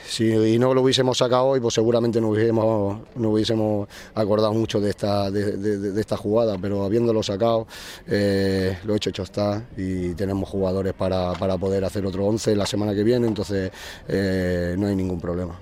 [0.07, 4.91] si no lo hubiésemos sacado hoy, pues seguramente no hubiésemos, no hubiésemos acordado mucho de
[4.91, 7.65] esta, de, esta jugada, pero habiéndolo sacado,
[8.07, 12.67] eh, lo hecho hecho está y tenemos jugadores para, para, poder hacer otro 11 la
[12.67, 13.71] semana que viene, entonces
[14.07, 15.59] eh, no hay ningún problema.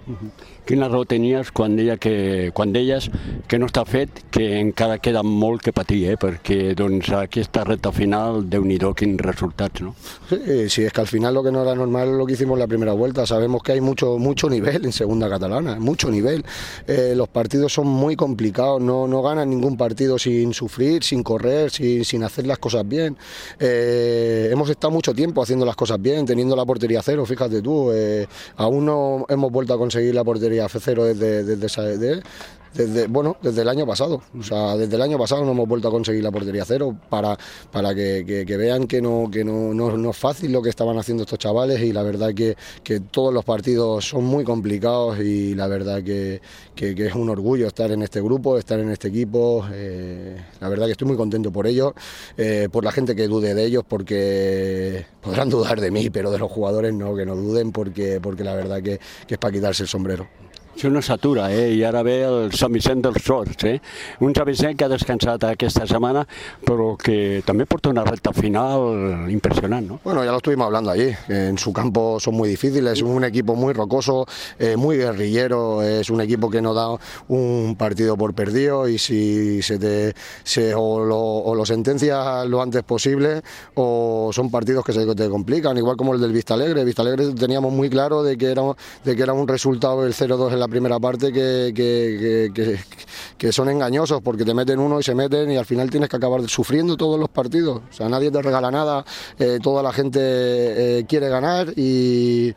[0.69, 3.07] Quina raó tenies quan deia que, quan deies
[3.49, 6.17] que no està fet, que encara queda molt que patir, eh?
[6.21, 9.95] perquè doncs, aquesta reta final, de nhi quins resultats, ¿no?
[10.29, 12.53] Sí, sí, es que al final lo que no era normal es lo que hicimos
[12.53, 13.25] en la primera vuelta.
[13.25, 16.45] Sabemos que hay mucho, mucho nivel en segunda catalana, mucho nivel.
[16.85, 21.71] Eh, los partidos son muy complicados, no, no ganan ningún partido sin sufrir, sin correr,
[21.71, 23.17] sin, sin hacer las cosas bien.
[23.59, 27.91] Eh, hemos estado mucho tiempo haciendo las cosas bien, teniendo la portería cero, fíjate tú.
[27.91, 28.27] Eh,
[28.57, 32.21] aún no hemos vuelto a conseguir la portería cero desde, desde,
[32.73, 34.21] desde, bueno, desde el año pasado.
[34.39, 37.35] O sea, desde el año pasado no hemos vuelto a conseguir la portería cero para,
[37.71, 41.39] para que, vean que, no, que no, no- es fácil lo que estaban haciendo estos
[41.39, 46.03] chavales y la verdad que, que todos los partidos son muy complicados y la verdad
[46.03, 46.41] que,
[46.75, 49.65] que- es un orgullo estar en este grupo, estar en este equipo.
[49.73, 51.93] eh, la verdad que estoy muy contento por ellos,
[52.37, 56.37] eh, por la gente que dude de ellos, porque podrán dudar de mí, pero de
[56.37, 59.89] los jugadores no, que no duden, porque, porque la verdad que es para quitarse el
[59.89, 60.27] sombrero.
[60.75, 61.73] Això no s'atura, eh?
[61.75, 63.79] I ara ve el Sant Vicent dels Sorts, eh?
[64.23, 66.25] Un Sant Vicent que ha descansat aquesta setmana,
[66.65, 69.99] però que també porta una recta final impressionant, no?
[70.03, 71.11] Bueno, ya lo estuvimos hablando allí.
[71.27, 74.25] En su campo son muy difíciles, es un equipo muy rocoso,
[74.57, 79.61] eh, muy guerrillero, es un equipo que no da un partido por perdido y si
[79.61, 80.13] se te
[80.75, 83.41] o, lo, sentencias lo antes posible
[83.75, 86.85] o son partidos que se te complican, igual como el del Vista Alegre.
[86.85, 88.63] Vista Alegre teníamos muy claro de que era,
[89.03, 92.51] de que era un resultado el 0-2 la primera parte que, que,
[93.37, 96.17] que- son engañosos porque te meten uno y se meten y al final tienes que
[96.17, 97.81] acabar sufriendo todos los partidos.
[97.89, 99.03] O sea, nadie te regala nada,
[99.39, 102.53] eh, toda la gente eh, quiere ganar y,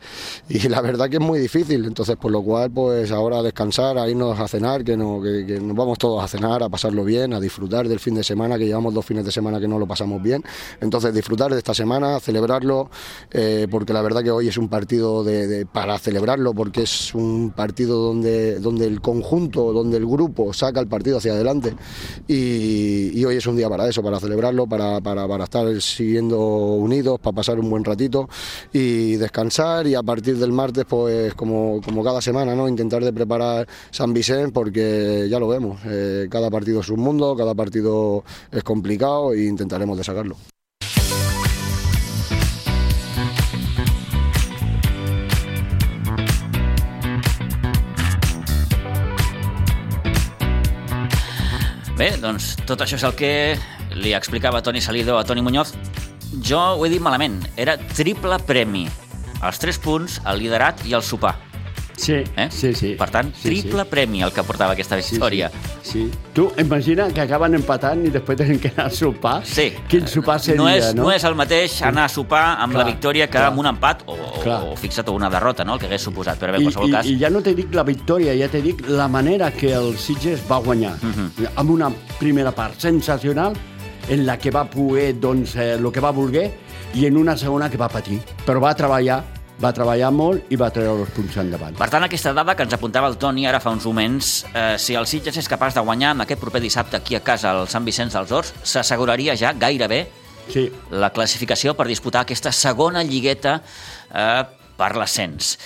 [0.69, 1.85] la verdad que es muy difícil.
[1.85, 5.75] Entonces, por lo cual, pues ahora descansar, a irnos a cenar, que, no, que, nos
[5.75, 8.93] vamos todos a cenar, a pasarlo bien, a disfrutar del fin de semana, que llevamos
[8.93, 10.43] dos fines de semana que no lo pasamos bien.
[10.81, 12.89] Entonces, disfrutar de esta semana, celebrarlo,
[13.31, 17.51] eh, porque la verdad que hoy es un partido de- para celebrarlo, porque es un
[17.55, 21.73] partido donde, donde el conjunto, donde el grupo saca el partido hacia adelante.
[22.27, 27.19] Y, hoy es un día para eso, para celebrarlo, para, para, para estar siguiendo unidos,
[27.19, 28.27] para pasar un buen ratito
[28.71, 29.87] y descansar.
[29.87, 32.67] Y a partir del martes, pues como, como cada semana, ¿no?
[32.67, 37.35] intentar de preparar San Vicente, porque ya lo vemos, eh, cada partido es un mundo,
[37.35, 40.52] cada partido es complicado e intentaremos de sacarlo.
[52.03, 53.29] Bé, doncs tot això és el que
[53.95, 55.69] li explicava Toni Salido a Toni Muñoz.
[56.43, 58.81] Jo ho he dit malament, era triple premi.
[59.39, 61.37] Els tres punts, el liderat i el sopar.
[62.03, 62.47] Sí, Eh?
[62.51, 62.89] sí, sí.
[62.99, 65.13] Per tant, sí, triple premi el que portava aquesta sí.
[65.15, 65.49] victòria.
[65.81, 66.11] Sí, sí.
[66.33, 69.37] Tu imagina que acaben empatant i després tenen que anar a sopar.
[69.47, 69.69] Sí.
[69.87, 71.03] Quin sopar seria, no és, no?
[71.07, 73.47] no és el mateix anar a sopar amb Clar, la victòria que clar.
[73.51, 74.59] amb un empat o, o, Clar.
[74.67, 75.75] o fixa't, una derrota, no?
[75.75, 76.37] el que hagués suposat.
[76.39, 77.05] Però bé, en I, qualsevol i, cas...
[77.07, 80.43] I ja no te dic la victòria, ja te dic la manera que el Sitges
[80.49, 80.97] va guanyar.
[81.01, 81.47] Mhm.
[81.55, 83.53] Amb una primera part sensacional,
[84.09, 86.51] en la que va poder doncs, eh, el que va voler,
[86.93, 88.19] i en una segona que va patir.
[88.45, 89.23] Però va treballar,
[89.61, 91.77] va treballar molt i va treure els punts endavant.
[91.77, 94.97] Per tant, aquesta dada que ens apuntava el Toni ara fa uns moments, eh, si
[94.97, 97.85] el Sitges és capaç de guanyar amb aquest proper dissabte aquí a casa al Sant
[97.85, 100.07] Vicenç dels Horts, s'asseguraria ja gairebé
[100.51, 104.43] Sí, la classificació per disputar aquesta segona lligueta eh,
[104.77, 105.57] per l'ascens.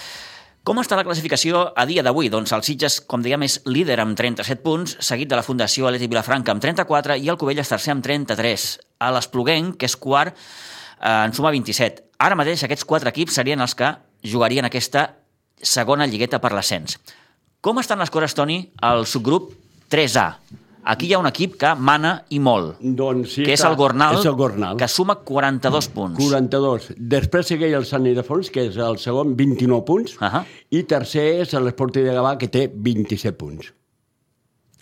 [0.68, 2.28] Com està la classificació a dia d'avui?
[2.30, 6.10] Doncs el Sitges, com dèiem, és líder amb 37 punts, seguit de la Fundació Atleti
[6.12, 8.68] Vilafranca amb 34 i el Covelles tercer amb 33.
[9.00, 12.07] A l'Espluguenc, que és quart, eh, en suma 27.
[12.18, 13.92] Ara mateix aquests quatre equips serien els que
[14.26, 15.04] jugarien aquesta
[15.62, 16.98] segona lligueta per l'ascens.
[17.62, 19.52] Com estan les coses, Toni, al subgrup
[19.92, 20.32] 3A?
[20.88, 23.44] Aquí hi ha un equip que mana i molt, doncs sí.
[23.44, 24.78] que és el Gornal, És el Gornal.
[24.80, 26.16] que suma 42 punts.
[26.22, 26.94] 42.
[26.98, 30.46] Després segueix el Sant Ildefons, que és el segon, 29 punts, Ahà.
[30.72, 33.74] i tercer és l'Esporti de Gavà, que té 27 punts.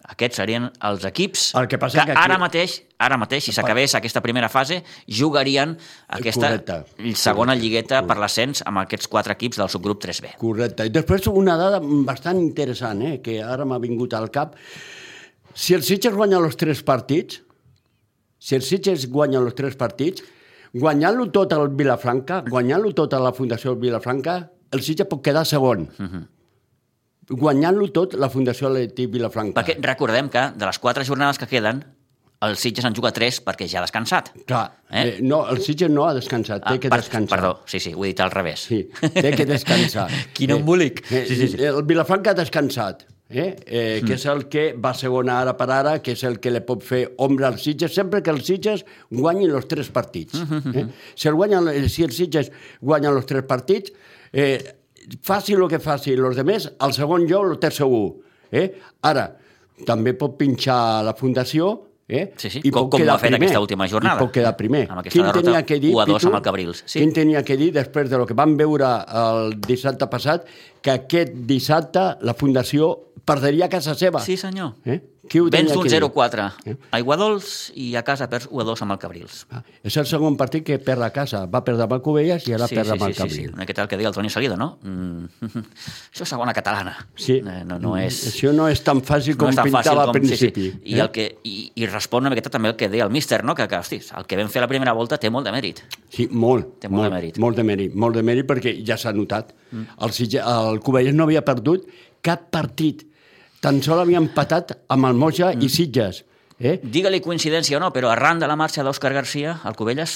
[0.07, 3.51] Aquests serien els equips El que passa que, que aquí- ara mateix, ara mateix, si
[3.51, 7.15] s'acabés aquesta primera fase, jugarien aquesta Correcte.
[7.15, 10.35] segona lligueta per l'ascens amb aquests quatre equips del subgrup 3B.
[10.37, 10.85] Correcte.
[10.85, 14.55] I després una dada bastant interessant, eh, que ara m'ha vingut al cap.
[15.55, 17.41] Si el Sitges guanya els tres partits,
[18.37, 20.21] si el Sitges guanya els tres partits,
[20.75, 25.89] guanyant-lo tot al Vilafranca, guanyant-lo tot a la Fundació Vilafranca, el Sitges pot quedar segon.
[25.97, 26.27] Uh -huh.
[27.29, 29.61] Guanyant-lo tot la Fundació Atlètic Vilafranca.
[29.63, 31.79] Perquè recordem que de les quatre jornades que queden,
[32.45, 34.29] el Sitges en juga tres perquè ja ha descansat.
[34.45, 35.01] Clar, Eh?
[35.01, 35.13] eh?
[35.25, 37.39] no, el Sitges no ha descansat, té que per- descansar.
[37.39, 38.67] Perdó, sí, sí, ho he dit al revés.
[38.69, 38.83] Sí,
[39.15, 40.09] té que descansar.
[40.37, 41.01] Quin embolic.
[41.11, 41.63] Eh, Sí, sí, sí.
[41.63, 43.55] El Vilafranca ha descansat, eh?
[43.65, 46.61] Eh, que és el que va segona ara per ara, que és el que li
[46.61, 50.37] pot fer ombra als Sitges, sempre que els Sitges guanyin els tres partits.
[50.75, 50.85] Eh?
[51.15, 53.91] Si, el guanyen, si els Sitges guanyen els tres partits,
[54.31, 54.59] eh,
[55.21, 58.15] faci el que faci els demés, el segon lloc el té segur.
[58.51, 58.67] Eh?
[59.01, 59.35] Ara,
[59.85, 62.33] també pot pinxar la Fundació Eh?
[62.37, 63.39] Sí, sí, I com- com ho ha fet primer.
[63.47, 64.15] aquesta última jornada.
[64.15, 64.83] I pot quedar primer.
[64.91, 66.27] Amb aquesta Quin derrota tenia que dir, 1 a 2 Pitu?
[66.27, 66.99] amb el Cabrils, sí.
[66.99, 70.45] Quin tenia que dir, després de lo que vam veure el dissabte passat,
[70.85, 72.91] que aquest dissabte la Fundació
[73.25, 74.21] perderia a casa seva.
[74.21, 74.75] Sí, senyor.
[74.85, 74.99] Eh?
[75.25, 75.89] Qui ho Vens dir?
[75.89, 76.75] 0-4 Eh?
[76.93, 79.39] a Iguadols i a casa perds 1-2 amb el Cabrils.
[79.49, 81.47] Ah, És el segon partit que perd a casa.
[81.49, 83.47] Va perdre amb el Covelles i ara perd amb el sí, sí, Cabril.
[83.55, 84.67] una miqueta el que deia el Toni Salido, no?
[84.83, 85.25] Mm,
[86.13, 86.93] això és segona catalana.
[87.17, 87.39] Sí.
[87.41, 88.19] Eh, No, no és...
[88.29, 90.51] Això no és tan fàcil com no és tan pintava fàcil al principi.
[90.53, 90.93] Sí, sí.
[90.93, 93.55] I, el que, i, I respon una miqueta també el que deia el míster, no?
[93.57, 95.81] que, que hosti, el que vam fer la primera volta té molt de mèrit.
[96.13, 96.75] Sí, molt.
[96.85, 97.41] Té molt de molt, mèrit.
[97.41, 99.55] Molt de mèrit, molt de mèrit perquè ja s'ha notat.
[99.75, 99.99] Mm.
[100.07, 100.15] El,
[100.71, 101.85] el Covelles no havia perdut
[102.25, 103.03] cap partit.
[103.61, 105.65] Tan sol havia empatat amb el Moja mm.
[105.65, 106.23] i Sitges.
[106.55, 106.79] Eh?
[106.79, 110.15] Digue-li coincidència o no, però arran de la marxa d'Òscar Garcia, el Covelles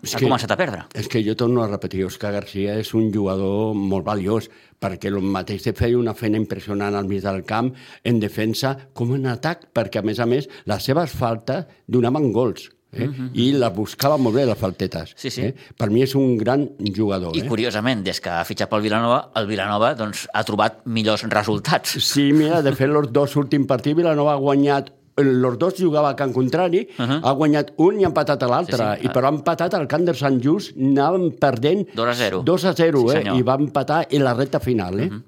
[0.00, 0.86] És ha que- començat a perdre.
[0.96, 4.48] És que jo torno a repetir, Òscar Garcia és un jugador molt valiós,
[4.80, 9.14] perquè el mateix de feia una feina impressionant al mig del camp, en defensa com
[9.14, 12.70] en atac, perquè a més a més les seves faltes donaven gols.
[12.92, 13.06] Eh?
[13.06, 13.30] Mm -hmm.
[13.34, 15.12] I les buscava molt bé, les faltetes.
[15.16, 15.42] Sí, sí.
[15.42, 15.54] Eh?
[15.76, 17.36] Per mi és un gran jugador.
[17.36, 17.46] I eh?
[17.46, 21.90] curiosament, des que ha fitxat pel Vilanova, el Vilanova doncs, ha trobat millors resultats.
[22.02, 26.16] Sí, mira, de fet, els dos últims partits, Vilanova ha guanyat els dos jugava a
[26.16, 27.20] camp contrari, uh -huh.
[27.22, 29.86] ha guanyat un i ha empatat a l'altre, Sí, sí, i però ha empatat al
[29.86, 32.42] camp de Sant Just, anàvem perdent 2 a 0.
[32.42, 33.36] 2 a 0, Sí, eh?
[33.36, 35.00] i va empatar en la recta final.
[35.00, 35.06] Eh?
[35.06, 35.22] Uh -huh.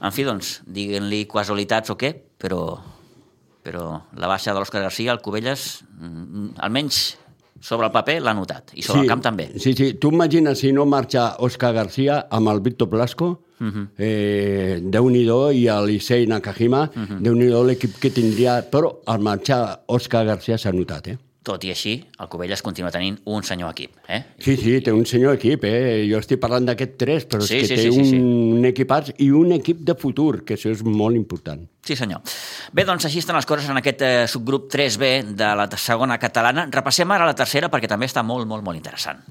[0.00, 2.78] En fi, doncs, diguin-li casualitats o què, però,
[3.62, 7.16] però la baixa de l'Òscar Garcia, el Covelles, mm, almenys
[7.60, 9.48] sobre el paper l'ha notat, i sobre el camp també.
[9.58, 9.94] Sí, sí.
[9.94, 13.26] Tu imagines si no marxa Òscar Garcia amb el Víctor Blasco,
[13.60, 13.70] uh Mhm.
[13.74, 13.88] -huh.
[13.98, 17.04] eh, Déu-n'hi-do, i el Issei Nakajima, uh Mhm.
[17.06, 17.20] -huh.
[17.22, 21.18] Déu-n'hi-do l'equip que tindria, però al marxar Òscar Garcia s'ha notat, eh?
[21.48, 23.94] Tot i així, el Covelles continua tenint un senyor equip.
[24.04, 24.18] Eh?
[24.44, 26.04] Sí, sí, té un senyor equip, eh?
[26.10, 28.58] Jo estic parlant d'aquest tres, però Sí, és que sí, té sí, sí, un, sí.
[28.58, 31.64] un equipàs i un equip de futur, que això és molt important.
[31.88, 32.20] Sí, senyor.
[32.76, 36.68] Bé, doncs així estan les coses en aquest eh, subgrup 3B de la segona catalana.
[36.74, 39.24] Repassem ara la tercera perquè també està molt, molt, molt interessant.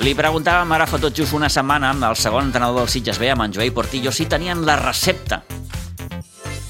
[0.00, 3.28] Li preguntàvem ara fa tot just una setmana amb el segon entrenador del Sitges B,
[3.28, 5.42] amb en Joel Portillo, si tenien la recepta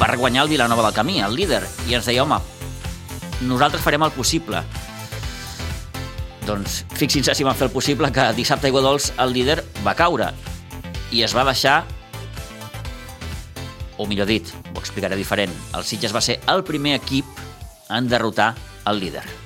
[0.00, 2.40] per guanyar el Vilanova del Camí, el líder, i ens deia, home,
[3.46, 4.64] nosaltres farem el possible.
[6.42, 10.32] Doncs fixin-se si van fer el possible que dissabte a Iguadols el líder va caure
[11.14, 11.84] i es va deixar
[14.00, 17.30] o millor dit, ho explicaré diferent, el Sitges va ser el primer equip
[17.94, 18.56] en derrotar
[18.90, 19.39] el líder.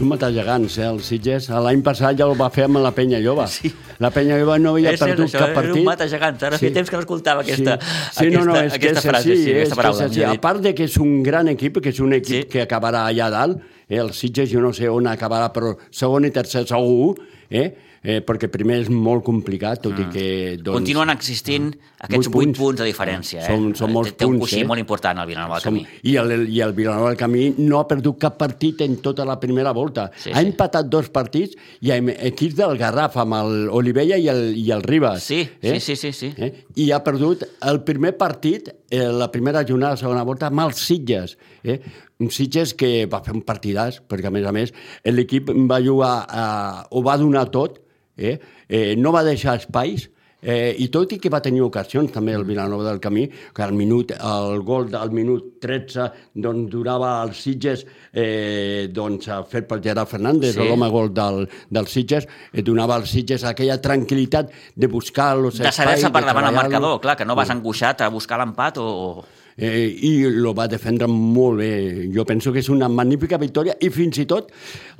[0.00, 1.50] Són matallagants, eh, els Sitges.
[1.52, 3.44] L'any passat ja ho va fer amb la Penya Lloba.
[3.52, 3.68] Sí.
[4.00, 5.74] La Penya Lloba no havia És perdut això, cap partit.
[5.76, 6.38] un mata gegant.
[6.48, 7.76] Ara feia temps que no escoltava aquesta-
[8.16, 10.38] sí, no, no, aquesta- és que aquesta és frase, sí, és aquesta que paraula, és
[10.38, 12.48] A part de que és un gran equip, que és un equip Sí.
[12.48, 16.30] que acabarà allà dalt, eh, el Sitges jo no sé on acabarà, però segon i
[16.30, 17.16] tercer segur,
[17.50, 20.24] eh, eh, perquè primer és molt complicat, tot i que...
[20.62, 21.66] Doncs, Continuen existint
[22.00, 22.58] aquests 8 vuit punts.
[22.58, 23.42] punts de diferència.
[23.42, 23.48] Eh?
[23.50, 24.66] Són- són molts Té- Té un punts, coixí eh?
[24.68, 25.86] molt important al Vilanova del Som, Camí.
[26.08, 29.38] i, el, I el Vilanova del Camí no ha perdut cap partit en tota la
[29.40, 30.10] primera volta.
[30.16, 30.46] Sí, ha sí.
[30.48, 34.82] empatat dos partits i amb equips del Garraf, amb el Olivella i el, i el
[34.82, 35.22] Ribas.
[35.22, 36.32] Sí, sí, sí, sí, sí.
[36.38, 36.52] Eh?
[36.80, 40.80] I ha perdut el primer partit, eh, la primera jornada la segona volta, amb els
[40.80, 41.36] Sitges.
[41.64, 41.80] Eh?
[42.20, 44.72] Un Sitges que va fer un partidàs, perquè a més a més
[45.04, 47.82] l'equip va jugar, eh, ho va donar tot,
[48.16, 48.38] eh?
[48.68, 50.08] Eh, no va deixar espais,
[50.42, 53.72] Eh, I tot i que va tenir ocasions també el Vilanova del Camí, que al
[53.76, 60.08] minut, el gol del minut 13 doncs, durava els Sitges eh, doncs, fet per Gerard
[60.08, 60.66] Fernández, Sí.
[60.66, 65.72] l'home gol del, del Sitges, eh, donava als Sitges aquella tranquil·litat de buscar els De
[65.72, 69.24] saber-se per davant el marcador, clar, que no vas angoixat a buscar l'empat o...
[69.60, 72.08] Eh, I lo va defendre molt bé.
[72.14, 74.48] Jo penso que és una magnífica victòria i fins i tot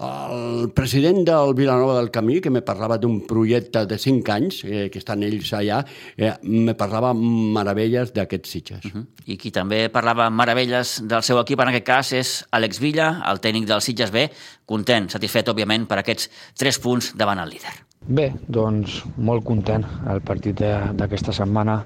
[0.05, 4.89] el president del Vilanova del Camí, que me parlava d'un projecte de 5 anys, eh,
[4.93, 5.81] que estan ells allà,
[6.17, 8.85] eh, me parlava meravelles d'aquests Sitges.
[8.85, 9.07] Uh -huh.
[9.27, 13.41] I qui també parlava meravelles del seu equip, en aquest cas, és Àlex Villa, el
[13.41, 14.31] tècnic del Sitges B,
[14.67, 17.73] content, satisfet, òbviament, per aquests 3 punts davant el líder.
[18.07, 19.85] Bé, doncs molt content.
[20.09, 21.85] El partit de- d'aquesta setmana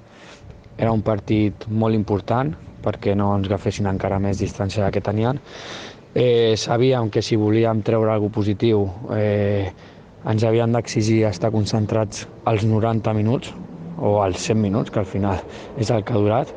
[0.78, 2.52] era un partit molt important
[2.84, 5.40] perquè no ens agafessin encara més distància que tenien.
[6.14, 8.84] Eh, sabíem que si volíem treure alguna positiu
[9.16, 9.72] eh,
[10.30, 13.50] ens havien d'exigir estar concentrats als 90 minuts
[13.98, 15.40] o als 100 minuts, que al final
[15.78, 16.52] és el que ha durat.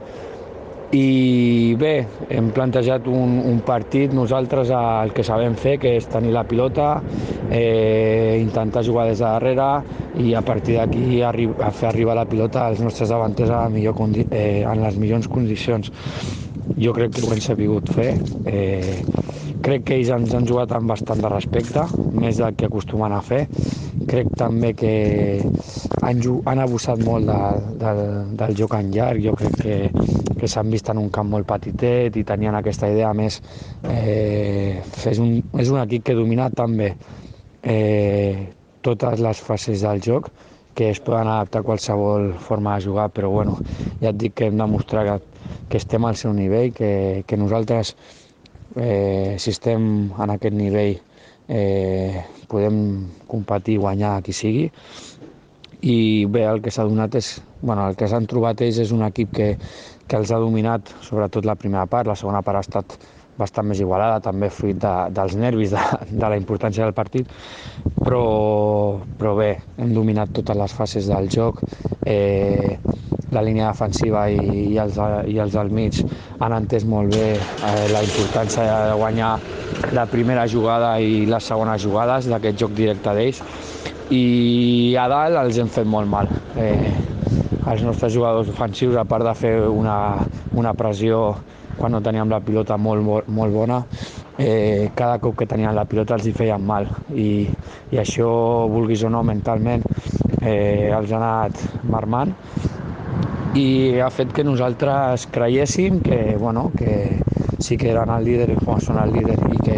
[0.95, 6.31] I bé, hem plantejat un, un partit, nosaltres el que sabem fer, que és tenir
[6.31, 7.01] la pilota,
[7.51, 9.67] eh, intentar jugar des de darrere
[10.23, 13.99] i a partir d'aquí arri fer arribar la pilota als nostres davanters a la millor
[14.31, 15.91] eh, en les millors condicions.
[16.79, 18.13] Jo crec que ho hem sabut fer.
[18.45, 19.03] Eh,
[19.67, 21.83] crec que ells ens han jugat amb bastant de respecte,
[22.15, 23.41] més del que acostumen a fer.
[24.07, 24.93] Crec també que
[26.07, 27.39] han, han abusat molt de,
[27.81, 27.93] de,
[28.39, 29.23] del joc en llarg.
[29.25, 29.77] Jo crec que,
[30.39, 33.11] que s'han vist en un camp molt petitet i tenien aquesta idea.
[33.11, 33.41] A més,
[33.91, 36.93] eh, és, un, és un equip que domina també
[37.67, 38.47] eh,
[38.87, 40.31] totes les fases del joc
[40.77, 43.55] que es poden adaptar a qualsevol forma de jugar, però bueno,
[43.97, 45.15] ja et dic que hem de mostrar que,
[45.71, 47.95] que estem al seu nivell, que, que nosaltres,
[48.79, 50.97] eh, si estem en aquest nivell,
[51.47, 52.79] eh, podem
[53.27, 54.67] competir i guanyar qui sigui,
[55.81, 59.03] i bé, el que s'ha donat és, bueno, el que s'han trobat ells és un
[59.05, 59.49] equip que,
[60.07, 62.97] que els ha dominat, sobretot la primera part, la segona part ha estat
[63.37, 67.29] bastant més igualada, també fruit de, dels nervis, de, de la importància del partit,
[68.03, 68.23] però,
[69.19, 71.61] però bé, hem dominat totes les fases del joc,
[72.05, 72.77] eh,
[73.31, 74.39] la línia defensiva i,
[74.71, 75.97] i, els, i els del mig
[76.39, 79.33] han entès molt bé eh, la importància de guanyar
[79.95, 83.43] la primera jugada i les segones jugades d'aquest joc directe d'ells
[84.15, 86.29] i a dalt els hem fet molt mal.
[86.55, 86.93] Eh,
[87.67, 89.97] els nostres jugadors ofensius, a part de fer una,
[90.55, 91.35] una pressió
[91.77, 93.81] quan no teníem la pilota molt, molt bona,
[94.37, 97.47] eh, cada cop que tenien la pilota els hi feien mal i,
[97.91, 98.29] i això,
[98.71, 99.85] vulguis o no, mentalment
[100.41, 102.33] eh, els ha anat marmant
[103.57, 107.17] i ha fet que nosaltres creiéssim que, bueno, que
[107.59, 109.77] sí que eren el líder i com són el líder i que,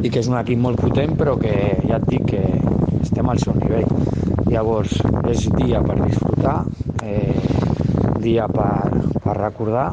[0.00, 1.54] i que és un equip molt potent però que
[1.84, 2.44] ja et dic que
[3.02, 3.90] estem al seu nivell.
[4.48, 4.96] Llavors
[5.30, 6.56] és dia per disfrutar,
[7.04, 7.36] eh,
[8.24, 9.90] dia per, per recordar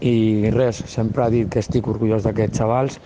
[0.00, 3.00] i res, sempre ha dit que estic orgullós d'aquests xavals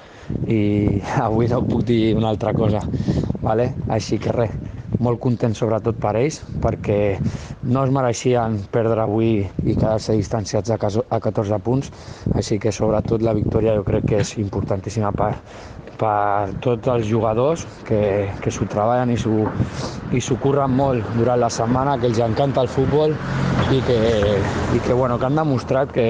[0.47, 2.83] i avui no puc dir una altra cosa,
[3.43, 3.75] vale?
[3.89, 4.57] així que res,
[5.01, 7.01] molt content sobretot per ells perquè
[7.73, 10.79] no es mereixien perdre avui i quedar-se distanciats a
[11.21, 11.91] 14 punts,
[12.37, 15.33] així que sobretot la victòria jo crec que és importantíssima per,
[16.01, 21.97] per tots els jugadors que, que s'ho treballen i s'ho curren molt durant la setmana,
[22.01, 23.17] que els encanta el futbol
[23.71, 23.99] i que,
[24.77, 26.07] i que, bueno, que han demostrat que,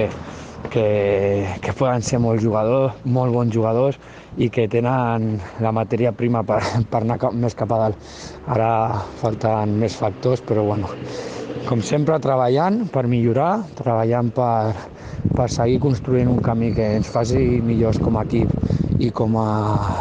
[0.70, 3.98] que, que poden ser molt jugadors, molt bons jugadors
[4.38, 6.60] i que tenen la matèria prima per,
[6.92, 8.08] per anar cap, més cap a dalt.
[8.48, 8.70] Ara
[9.20, 10.90] falten més factors, però bueno,
[11.66, 14.72] com sempre treballant per millorar, treballant per,
[15.34, 19.48] per seguir construint un camí que ens faci millors com a equip i com a,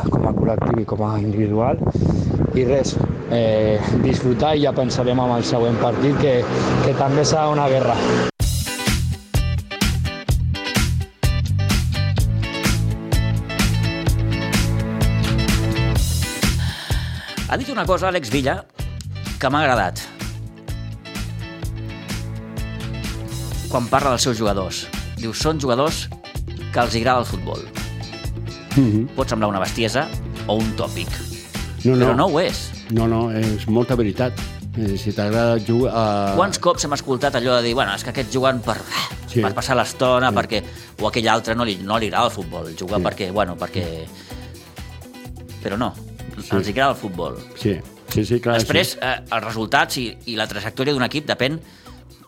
[0.09, 1.79] com a col·lectiu i com a individual.
[2.57, 2.95] I res,
[3.35, 6.35] eh, disfrutar i ja pensarem en el següent partit que,
[6.85, 7.95] que també serà una guerra.
[17.49, 18.59] Ha dit una cosa, Àlex Villa,
[19.41, 20.03] que m'ha agradat.
[23.71, 24.83] Quan parla dels seus jugadors.
[25.17, 26.03] Diu, són jugadors
[26.45, 27.63] que els agrada el futbol.
[28.75, 29.07] Mm -hmm.
[29.15, 30.07] Pot semblar una bestiesa
[30.45, 31.09] o un tòpic.
[31.85, 32.05] No, no.
[32.05, 32.69] Però no ho és.
[32.91, 34.33] No, no, és molta veritat.
[34.77, 35.91] Eh, si t'agrada jugar...
[35.93, 36.35] Uh...
[36.35, 38.77] Quants cops hem escoltat allò de dir, bueno, és que aquest juguen per,
[39.27, 39.41] sí.
[39.41, 40.35] per passar l'estona, sí.
[40.35, 40.63] perquè...
[41.01, 43.03] O aquell altre no li, no li agrada el futbol, juga sí.
[43.03, 44.07] perquè, bueno, perquè...
[45.63, 45.93] Però no,
[46.37, 46.51] sí.
[46.55, 47.39] els agrada el futbol.
[47.59, 47.77] Sí,
[48.13, 48.59] sí, sí clar.
[48.61, 49.01] Després, sí.
[49.01, 51.59] eh, els resultats i, i la trajectòria d'un equip depèn,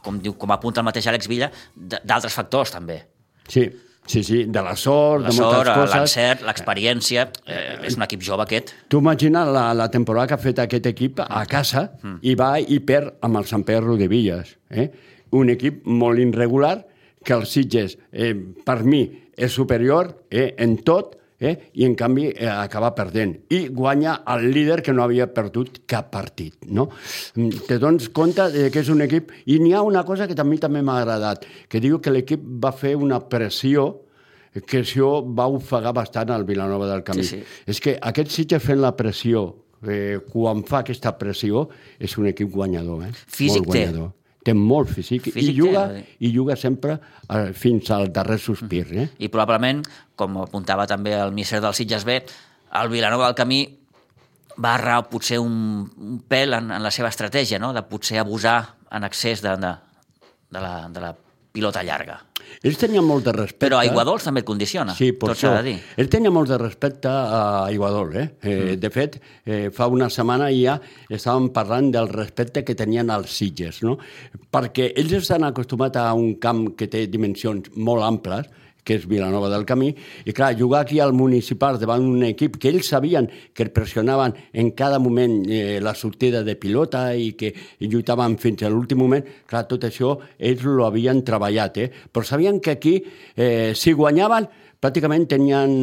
[0.01, 3.03] com, diu, com apunta el mateix Àlex Villa, d'altres factors, també.
[3.51, 3.69] Sí,
[4.11, 5.93] Sí, sí, de la sort, la de moltes sort, coses.
[5.95, 7.27] l'encert, l'experiència...
[7.45, 8.73] Eh, és un equip jove, aquest.
[8.89, 12.17] Tu imagina la, la temporada que ha fet aquest equip a casa mm.
[12.27, 14.55] i va i perd amb el Sant Pedro de Villas.
[14.73, 14.89] Eh?
[15.37, 16.79] Un equip molt irregular
[17.23, 18.33] que els Sitges, eh,
[18.65, 19.05] per mi,
[19.37, 21.71] és superior eh, en tot, eh?
[21.73, 23.35] i en canvi eh, acaba perdent.
[23.51, 26.55] I guanya el líder que no havia perdut cap partit.
[26.69, 26.87] No?
[27.35, 29.33] Mm, te dones compte de que és un equip...
[29.51, 32.71] I n'hi ha una cosa que també també m'ha agradat, que diu que l'equip va
[32.75, 33.89] fer una pressió
[34.67, 37.23] que això va ofegar bastant al Vilanova del Camí.
[37.23, 37.59] Sí, sí.
[37.71, 39.45] És que aquest Sitges fent la pressió,
[39.87, 43.05] eh, quan fa aquesta pressió, és un equip guanyador.
[43.07, 43.13] Eh?
[43.27, 44.09] Físic Molt guanyador.
[44.11, 48.39] té té molt físic, físic i, juga, té, i juga sempre eh, fins al darrer
[48.41, 48.85] sospir.
[48.93, 49.07] Eh?
[49.21, 49.83] I probablement,
[50.17, 52.17] com apuntava també el míster del Sitges B,
[52.81, 53.61] el Vilanova del Camí
[54.61, 57.71] va errar potser un, un pèl en, en la seva estratègia, no?
[57.73, 58.57] de potser abusar
[58.91, 59.75] en excés de, de,
[60.51, 61.13] de, la, de la
[61.51, 62.19] pilota llarga.
[62.62, 63.66] Ells tenien molt de respecte.
[63.66, 65.76] Però Aiguadols també et condiciona, sí, per tot s'ha de dir.
[66.02, 68.16] Ell tenia molt de respecte a Aiguadol.
[68.16, 68.28] Eh?
[68.41, 68.80] Eh, mm.
[68.82, 70.78] De fet, eh, fa una setmana ja
[71.10, 73.97] estàvem parlant del respecte que tenien als Sitges, no?
[74.52, 78.49] perquè ells estan acostumats a un camp que té dimensions molt amples,
[78.84, 79.91] que és Vilanova del Camí,
[80.25, 84.71] i clar, jugar aquí al municipal davant un equip que ells sabien que pressionaven en
[84.77, 89.67] cada moment eh, la sortida de pilota i que lluitaven fins a l'últim moment, clar,
[89.69, 91.91] tot això ells ho havien treballat, eh?
[92.11, 92.97] però sabien que aquí,
[93.36, 94.49] eh, si guanyaven,
[94.82, 95.73] pràcticament tenien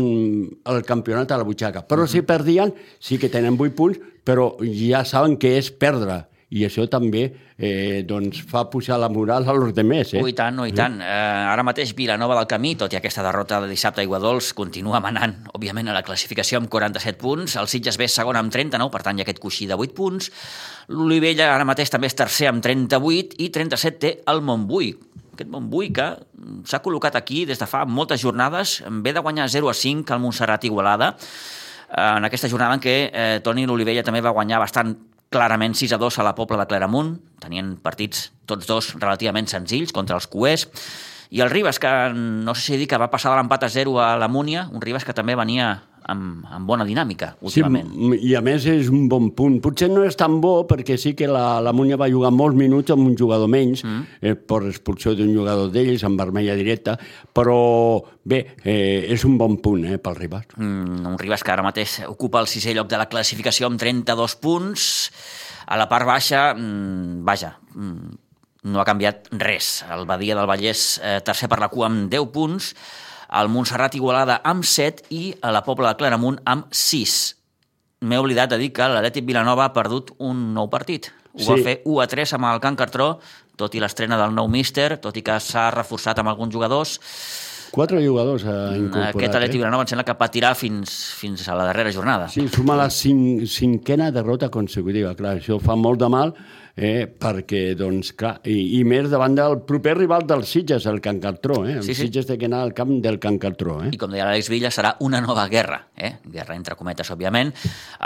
[0.67, 1.85] el campionat a la butxaca.
[1.87, 6.63] Però si perdien, sí que tenen 8 punts, però ja saben que és perdre i
[6.65, 7.27] això també
[7.59, 10.15] eh, doncs fa pujar la moral a los demés.
[10.15, 10.23] Eh?
[10.25, 10.97] Ui, tant, ui, tant.
[11.05, 11.09] Eh,
[11.53, 15.35] ara mateix Vilanova del Camí, tot i aquesta derrota de dissabte a Iguadols, continua manant,
[15.53, 17.59] òbviament, a la classificació amb 47 punts.
[17.61, 20.31] El Sitges és segon amb 39, per tant, hi ha aquest coixí de 8 punts.
[20.89, 24.95] L'Olivella ara mateix també és tercer amb 38 i 37 té el Montbui.
[25.35, 26.09] Aquest Montbui que
[26.65, 30.25] s'ha col·locat aquí des de fa moltes jornades, ve de guanyar 0 a 5 al
[30.25, 31.13] Montserrat Igualada,
[31.89, 34.93] en aquesta jornada en què eh, Toni l'Olivella també va guanyar bastant
[35.29, 39.93] clarament 6 a 2 a la Pobla de Claramunt, tenien partits tots dos relativament senzills
[39.93, 40.69] contra els Cuers,
[41.31, 43.99] i el Ribas, que no sé si dir que va passar de l'empat a 0
[44.01, 47.89] a la Múnia, un Ribas que també venia amb, amb bona dinàmica últimament.
[47.93, 49.59] Sí, i a més és un bon punt.
[49.65, 52.95] Potser no és tan bo perquè sí que la, la Múnia va jugar molts minuts
[52.95, 54.21] amb un jugador menys, mm.
[54.23, 56.97] eh, per expulsió d'un jugador d'ells, amb vermella directa,
[57.35, 57.59] però
[58.29, 60.49] bé, eh, és un bon punt eh, pel Ribas.
[60.57, 64.39] Mm, un Ribas que ara mateix ocupa el sisè lloc de la classificació amb 32
[64.43, 64.89] punts.
[65.69, 68.17] A la part baixa, mm, vaja, mm,
[68.73, 69.85] no ha canviat res.
[69.93, 72.73] El Badia del Vallès, eh, tercer per la cua amb 10 punts,
[73.29, 77.19] el Montserrat Igualada amb 7 i a la Pobla de Claramunt amb 6.
[78.09, 81.11] M'he oblidat de dir que l'Atlètic Vilanova ha perdut un nou partit.
[81.35, 81.51] Ho sí.
[81.51, 83.11] va fer 1 a 3 amb el Can Cartró,
[83.59, 86.99] tot i l'estrena del nou míster, tot i que s'ha reforçat amb alguns jugadors.
[87.75, 89.17] Quatre jugadors ha incorporat.
[89.19, 89.61] Aquest Atlètic eh?
[89.61, 92.31] Vilanova em sembla que patirà fins, fins a la darrera jornada.
[92.33, 95.13] Sí, suma la cinquena derrota consecutiva.
[95.19, 96.33] Clar, això fa molt de mal,
[96.79, 101.19] eh, perquè, doncs, clar, i, i més davant del proper rival del Sitges, el Can
[101.23, 101.79] Cartró, eh?
[101.81, 102.07] El Sí, sí.
[102.07, 103.91] Sitges té que anar al camp del Can Cartró, eh?
[103.95, 106.15] I com deia l'Àlex Villa, serà una nova guerra, eh?
[106.25, 107.53] guerra entre cometes, òbviament.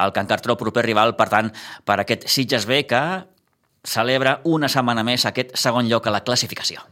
[0.04, 1.52] El Can Cartró, proper rival, per tant,
[1.84, 3.02] per aquest Sitges B, que
[3.82, 6.84] celebra una setmana més aquest segon lloc a la classificació.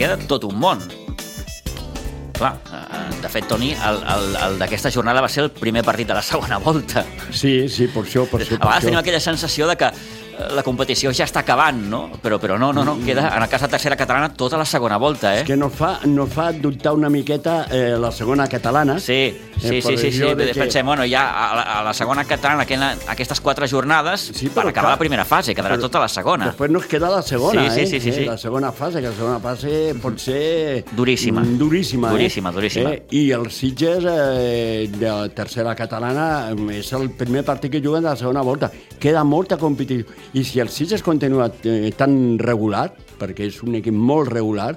[0.00, 0.80] Queda tot un món.
[2.40, 6.08] Clar, eh, de fet, Toni, el, el, el d'aquesta jornada va ser el primer partit
[6.08, 7.02] de la segona volta.
[7.30, 8.56] Sí, sí, per això, per això.
[8.56, 9.02] A Per vegades tenim això.
[9.04, 9.90] aquella sensació de que
[10.54, 12.00] la competició ja està acabant, no?
[12.22, 14.96] Però, però no, no, no, queda en el cas de tercera catalana tota la segona
[14.96, 15.40] volta, eh?
[15.42, 18.98] És que no fa, no fa dubtar una miqueta eh, la segona catalana.
[19.00, 20.18] Sí, sí, Eh, sí, sí, sí.
[20.34, 24.30] de que- pensem, bueno, ja a la, a la segona catalana, aquella, aquestes quatre jornades,
[24.34, 24.90] Sí, per acabar clar.
[24.92, 26.46] la primera fase, quedarà Però tota la segona.
[26.46, 27.86] Després nos queda la segona, Sí, sí, eh?
[27.86, 28.24] sí, sí, Eh, sí.
[28.24, 30.84] La segona fase, que la segona fase pot ser...
[30.96, 31.40] Duríssima.
[31.42, 32.52] mm, Duríssima, Duríssima, eh?
[32.52, 32.90] duríssima.
[32.92, 33.02] Eh?
[33.10, 38.08] I el Sitges eh, de tercera catalana eh, és el primer partit que juguen de
[38.10, 38.70] la segona volta.
[38.98, 40.06] Queda molta competició.
[40.34, 42.90] I si el Sitges continua eh, tan regular,
[43.20, 44.72] perquè és un equip molt regular,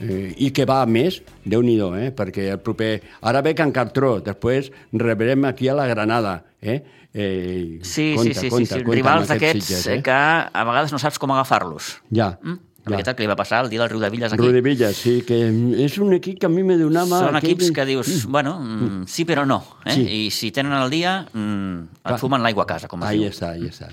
[0.00, 2.10] eh, i que va a més, déu nhi eh?
[2.16, 3.00] perquè el proper...
[3.22, 6.82] Ara ve Can Cartró, després rebrem aquí a la Granada, eh?
[7.12, 8.84] Eh, Sí, compte, sí, sí, compte, sí, sí.
[8.84, 10.02] compte Rivals d'aquests Sitges, eh?
[10.02, 11.96] que a vegades no saps com agafar-los.
[12.14, 12.36] Ja.
[12.42, 12.58] Mm?
[12.80, 12.96] Ja.
[12.96, 14.40] veritat que li va passar el dia del Riu de Villes aquí.
[14.40, 15.36] Rudi Villa, sí, que
[15.84, 17.20] és un equip que a mi me donava...
[17.26, 19.60] Són aquell- equips que dius, bueno, mm, sí però no.
[19.84, 19.94] Eh?
[19.94, 20.06] Sí.
[20.08, 23.28] I si tenen el dia, mm, et fumen l'aigua a casa, com es Ahí diu.
[23.30, 23.90] està, ahí està.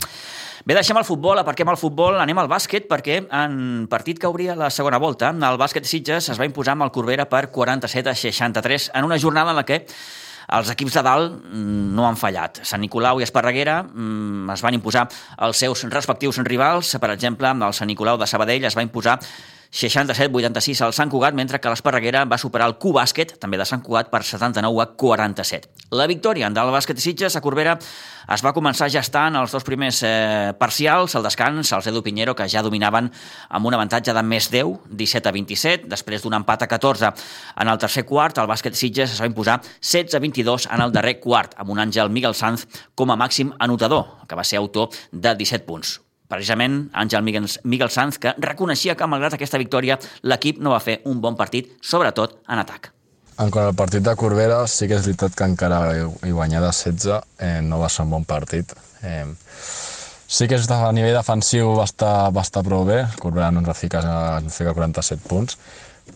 [0.68, 4.52] Bé, deixem el futbol, aparquem el futbol, anem al bàsquet, perquè en partit que obria
[4.60, 8.16] la segona volta, el bàsquet Sitges es va imposar amb el Corbera per 47 a
[8.20, 9.78] 63, en una jornada en la que
[10.58, 12.60] els equips de dalt mm, no han fallat.
[12.68, 15.06] Sant Nicolau i Esparreguera mm, es van imposar
[15.48, 16.98] els seus respectius rivals.
[17.00, 19.16] Per exemple, el Sant Nicolau de Sabadell es va imposar
[19.72, 24.10] 67-86 al Sant Cugat, mentre que l'Esparreguera va superar el Q-Bàsquet, també de Sant Cugat,
[24.12, 25.70] per 79 a 47.
[25.98, 27.78] La victòria del bàsquet Sitges a Corbera
[28.34, 32.48] es va començar gestant els dos primers eh, parcials, al descans, els Edu Pinheiro, que
[32.52, 33.12] ja dominaven
[33.50, 37.14] amb un avantatge de més 10, 17 a 27, després d'un empat a 14
[37.62, 40.96] en el tercer quart, el bàsquet Sitges es va imposar 16 a 22 en el
[40.96, 44.92] darrer quart, amb un Àngel Miguel Sanz com a màxim anotador, que va ser autor
[45.12, 46.07] de 17 punts.
[46.28, 51.00] Precisament Àngel Miguel, Miguel Sanz, que reconeixia que, malgrat aquesta victòria, l'equip no va fer
[51.08, 52.92] un bon partit, sobretot en atac.
[53.38, 56.72] En quant al partit de Corbera, sí que és veritat que encara hi guanyar de
[56.74, 57.12] 16
[57.46, 58.74] eh, no va ser un bon partit.
[59.06, 59.28] Eh,
[60.28, 63.78] sí que a nivell defensiu va estar, va estar prou bé, Corbera no ens va
[63.78, 64.04] ficar,
[64.42, 65.60] ens fica 47 punts,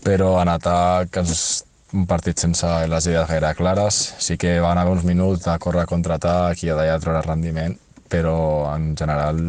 [0.04, 4.02] però en atac és un partit sense les idees gaire clares.
[4.20, 7.78] Sí que van haver uns minuts de córrer contraatac i d'allà treure rendiment,
[8.10, 8.38] però
[8.74, 9.44] en general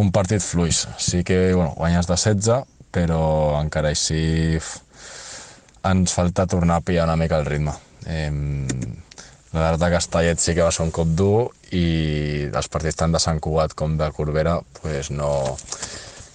[0.00, 0.86] un partit fluix.
[0.98, 3.22] Sí que bueno, guanyes de 16, però
[3.60, 4.58] encara així
[5.86, 7.74] ens falta tornar a pillar una mica el ritme.
[8.06, 8.30] Eh,
[9.52, 13.20] la de Castellet sí que va ser un cop dur i els partits tant de
[13.22, 15.30] Sant Cugat com de Corbera pues no,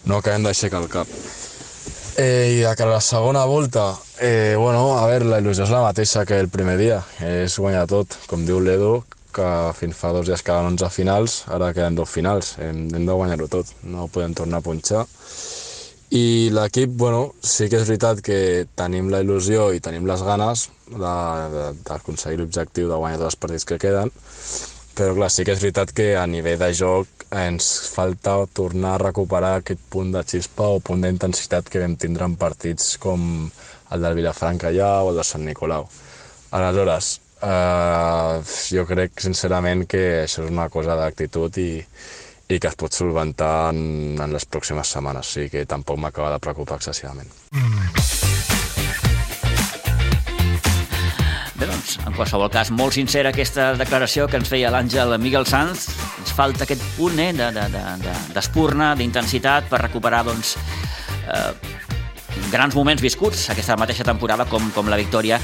[0.05, 1.07] no acabem d'aixecar el cap.
[2.17, 5.81] Eh, I de cara la segona volta, Eh, bueno, a veure, la il·lusió és la
[5.83, 8.15] mateixa que el primer dia, és guanyar tot.
[8.31, 9.01] Com diu l'Edu,
[9.35, 13.17] que fins fa dos dies quedaven 11 finals, ara queden dos finals, hem, hem de
[13.19, 15.05] guanyar-ho tot, no podem tornar a punxar.
[16.15, 18.37] I l'equip, bueno, sí que és veritat que
[18.77, 23.79] tenim la il·lusió i tenim les ganes d'aconseguir l'objectiu de guanyar tots els partits que
[23.81, 24.13] queden,
[24.95, 29.03] però clar, sí que és veritat que a nivell de joc ens falta tornar a
[29.07, 33.49] recuperar aquest punt de xispa o punt d'intensitat que vam tindre en partits com
[33.91, 35.89] el del Vilafranca ja o el de Sant Nicolau.
[36.55, 38.41] Aleshores, eh,
[38.73, 41.69] jo crec sincerament que això és una cosa d'actitud i,
[42.49, 46.41] i que es pot solventar en, en les pròximes setmanes, sigui que tampoc m'acaba de
[46.43, 47.31] preocupar excessivament.
[51.55, 55.87] Bé, doncs, en qualsevol cas, molt sincera aquesta declaració que ens feia l'Àngel Miguel Sanz.
[56.19, 57.31] Ens falta aquest punt eh,
[58.35, 60.57] d'espurna, de, de, de, d'intensitat per recuperar doncs,
[61.31, 61.53] eh,
[62.51, 65.39] grans moments viscuts aquesta mateixa temporada com, com la victòria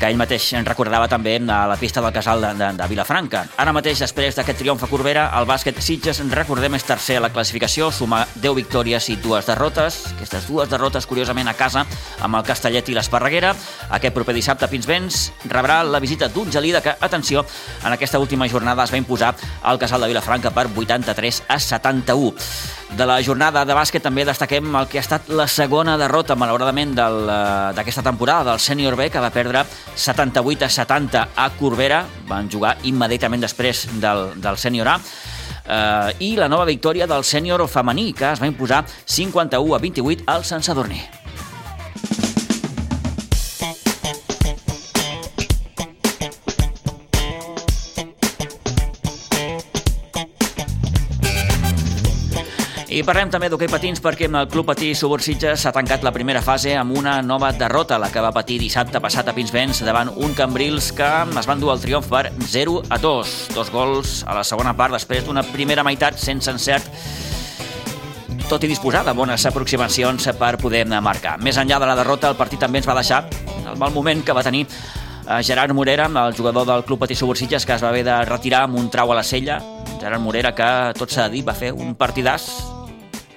[0.00, 3.42] que ell mateix en recordava també a la pista del casal de, de, de Vilafranca.
[3.60, 7.30] Ara mateix, després d'aquest triomf a Corbera, el bàsquet Sitges, recordem, és tercer a la
[7.34, 10.00] classificació, suma 10 victòries i dues derrotes.
[10.14, 11.84] Aquestes dues derrotes, curiosament, a casa
[12.24, 13.52] amb el Castellet i l'Esparreguera.
[13.90, 17.44] Aquest proper dissabte Pinsbens rebrà la visita d'un Gelida que, atenció,
[17.84, 22.32] en aquesta última jornada es va imposar al casal de Vilafranca per 83 a 71.
[22.96, 26.96] De la jornada de bàsquet també destaquem el que ha estat la segona derrota, malauradament,
[26.98, 27.06] eh,
[27.76, 29.62] d'aquesta temporada del sènior B, que va perdre
[29.96, 32.04] 78 a 70 a Corbera.
[32.28, 34.98] Van jugar immediatament després del, del sènior A.
[35.70, 40.26] Uh, I la nova victòria del sènior femení, que es va imposar 51 a 28
[40.26, 41.02] al Sant Sadurní.
[53.00, 56.74] I parlem també d'hoquei patins perquè el Club Patí Subursitges s'ha tancat la primera fase
[56.76, 60.90] amb una nova derrota, la que va patir dissabte passat a Pinsbens davant un Cambrils
[60.92, 61.06] que
[61.40, 63.30] es van dur el triomf per 0 a 2.
[63.54, 66.90] Dos gols a la segona part després d'una primera meitat sense encert
[68.50, 71.38] tot i disposar de bones aproximacions per poder marcar.
[71.40, 73.22] Més enllà de la derrota, el partit també ens va deixar
[73.62, 77.64] el mal moment que va tenir eh, Gerard Morera, el jugador del Club Patí Subursitges,
[77.64, 79.56] que es va haver de retirar amb un trau a la cella.
[79.96, 80.68] Gerard Morera, que
[81.00, 82.50] tot s'ha de dir, va fer un partidàs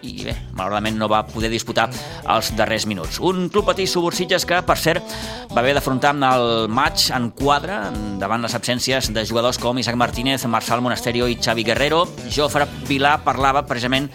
[0.03, 1.87] i bé, malauradament no va poder disputar
[2.29, 3.19] els darrers minuts.
[3.23, 5.15] Un club patí Subursitges que, per cert,
[5.53, 7.79] va haver d'afrontar el maig en quadre
[8.19, 12.03] davant les absències de jugadors com Isaac Martínez, Marçal Monasterio i Xavi Guerrero.
[12.29, 14.09] Jofre Pilar parlava precisament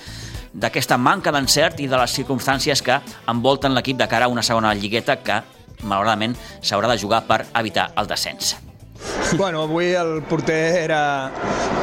[0.52, 4.74] d'aquesta manca d'encert i de les circumstàncies que envolten l'equip de cara a una segona
[4.74, 5.42] lligueta que,
[5.82, 8.56] malauradament, s'haurà de jugar per evitar el descens.
[9.38, 11.00] Bueno, avui el porter era...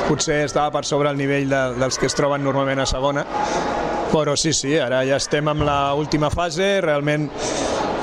[0.05, 3.23] potser estava per sobre el nivell de, dels que es troben normalment a segona,
[4.11, 7.29] però sí, sí, ara ja estem amb la última fase, realment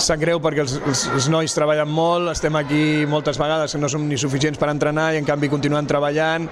[0.03, 3.91] sap greu perquè els, els, els nois treballen molt, estem aquí moltes vegades que no
[3.93, 6.49] som ni suficients per entrenar i en canvi continuen treballant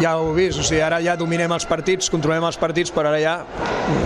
[0.00, 3.10] ja ho heu vist, o sigui, ara ja dominem els partits, controlem els partits, però
[3.10, 3.36] ara ja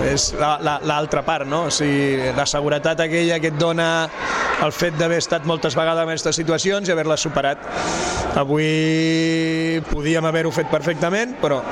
[0.07, 1.65] és l'altra part, no?
[1.69, 3.89] O sigui, la seguretat aquella que et dona
[4.63, 7.65] el fet d'haver estat moltes vegades en aquestes situacions i haver-les superat.
[8.39, 11.63] Avui podíem haver-ho fet perfectament, però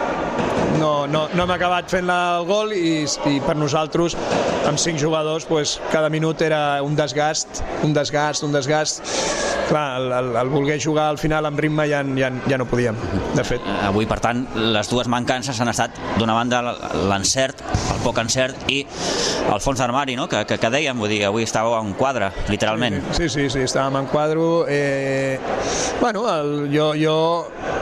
[0.79, 4.17] no, no, no hem acabat fent el gol i, i per nosaltres,
[4.69, 9.03] amb cinc jugadors, pues, cada minut era un desgast, un desgast, un desgast.
[9.69, 12.97] Clar, el, el, el voler jugar al final amb ritme ja, ja, ja no podíem,
[13.37, 13.65] de fet.
[13.85, 16.63] Avui, per tant, les dues mancances han estat, d'una banda,
[17.11, 17.65] l'encert,
[18.05, 18.83] poc encert, i
[19.49, 20.29] el fons d'armari, no?
[20.31, 23.01] que, que, que dèiem, vull dir, avui estàveu en quadre, literalment.
[23.17, 24.39] Sí, sí, sí, estàvem en quadre.
[24.69, 25.39] Eh,
[26.01, 27.17] bueno, el, jo, jo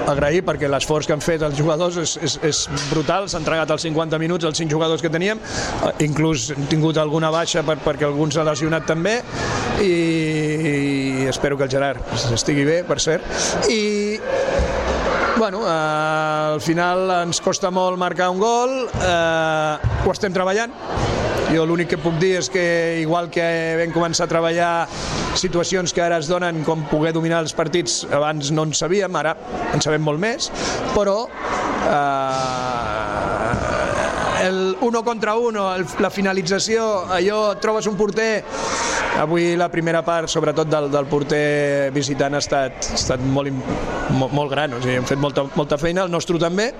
[0.06, 3.86] agrair perquè l'esforç que han fet els jugadors és, és, és brutal, s'han entregat els
[3.86, 8.06] 50 minuts els 5 jugadors que teníem, eh, inclús hem tingut alguna baixa per, perquè
[8.08, 9.18] algun s'ha lesionat també
[9.82, 13.26] i, i espero que el Gerard estigui bé, per cert,
[13.70, 13.82] i
[15.38, 20.72] Bueno, eh, al final ens costa molt marcar un gol, eh, ho estem treballant.
[21.52, 22.64] Jo l'únic que puc dir és que
[23.02, 23.44] igual que
[23.78, 24.70] vam començar a treballar
[25.36, 29.36] situacions que ara es donen com poder dominar els partits, abans no en sabíem, ara
[29.74, 30.48] en sabem molt més,
[30.96, 32.75] però eh,
[34.46, 38.44] el uno contra uno, el, la finalització, allò trobes un porter
[39.20, 43.52] avui la primera part, sobretot del, del porter visitant, ha estat, ha estat molt,
[44.12, 46.70] molt, molt gran, o sigui, hem fet molta, molta feina, el nostre també,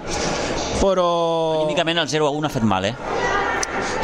[0.81, 1.09] però...
[1.65, 2.95] Únicament el 0 a 1 ha fet mal, eh?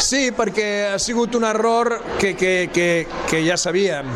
[0.02, 2.88] Sí, perquè ha sigut un error que, que, que,
[3.28, 4.08] que ja sabíem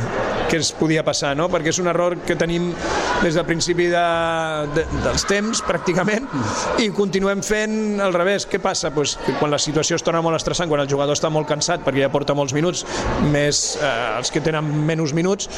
[0.50, 1.48] què es podia passar, no?
[1.52, 2.70] perquè és un error que tenim
[3.22, 4.04] des del principi de,
[4.76, 6.28] de, dels temps, pràcticament,
[6.82, 8.46] i continuem fent al revés.
[8.50, 8.92] Què passa?
[8.94, 11.84] Pues que quan la situació es torna molt estressant, quan el jugador està molt cansat
[11.86, 12.84] perquè ja porta molts minuts,
[13.32, 15.50] més eh, els que tenen menys minuts,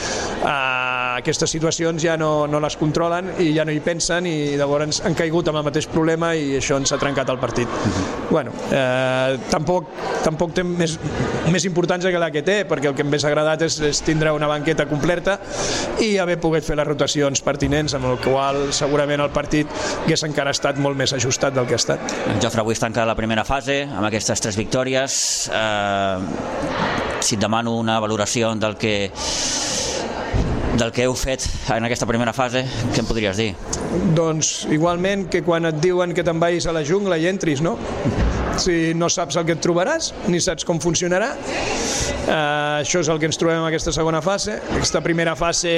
[0.43, 0.78] eh,
[1.19, 5.16] aquestes situacions ja no, no les controlen i ja no hi pensen i llavors han
[5.19, 7.69] caigut amb el mateix problema i això ens ha trencat el partit.
[7.69, 8.31] Uh -huh.
[8.31, 9.89] bueno, eh, tampoc,
[10.25, 10.99] tampoc té més,
[11.51, 14.33] més importància que la que té, perquè el que em més agradat és, és tindre
[14.33, 15.39] una banqueta completa
[16.01, 19.66] i haver pogut fer les rotacions pertinents, amb el qual segurament el partit
[20.05, 22.01] hagués encara estat molt més ajustat del que ha estat.
[22.29, 25.51] En Jofre avui es tanca la primera fase amb aquestes tres victòries.
[25.53, 26.19] Eh,
[27.21, 29.11] si et demano una valoració del que
[30.79, 31.43] del que heu fet
[31.74, 32.62] en aquesta primera fase,
[32.95, 33.49] què em podries dir?
[34.14, 37.74] Doncs igualment que quan et diuen que te'n vagis a la jungla i entris, no?
[38.62, 41.33] Si no saps el que et trobaràs, ni saps com funcionarà.
[42.29, 44.59] Uh, això és el que ens trobem en aquesta segona fase.
[44.70, 45.72] Aquesta primera fase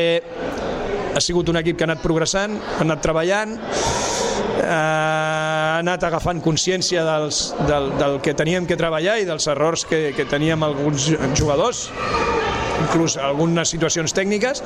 [1.14, 3.56] ha sigut un equip que ha anat progressant, ha anat treballant,
[4.60, 9.86] eh, ha anat agafant consciència dels, del, del que teníem que treballar i dels errors
[9.88, 11.88] que, que teníem alguns jugadors
[12.84, 14.62] inclús algunes situacions tècniques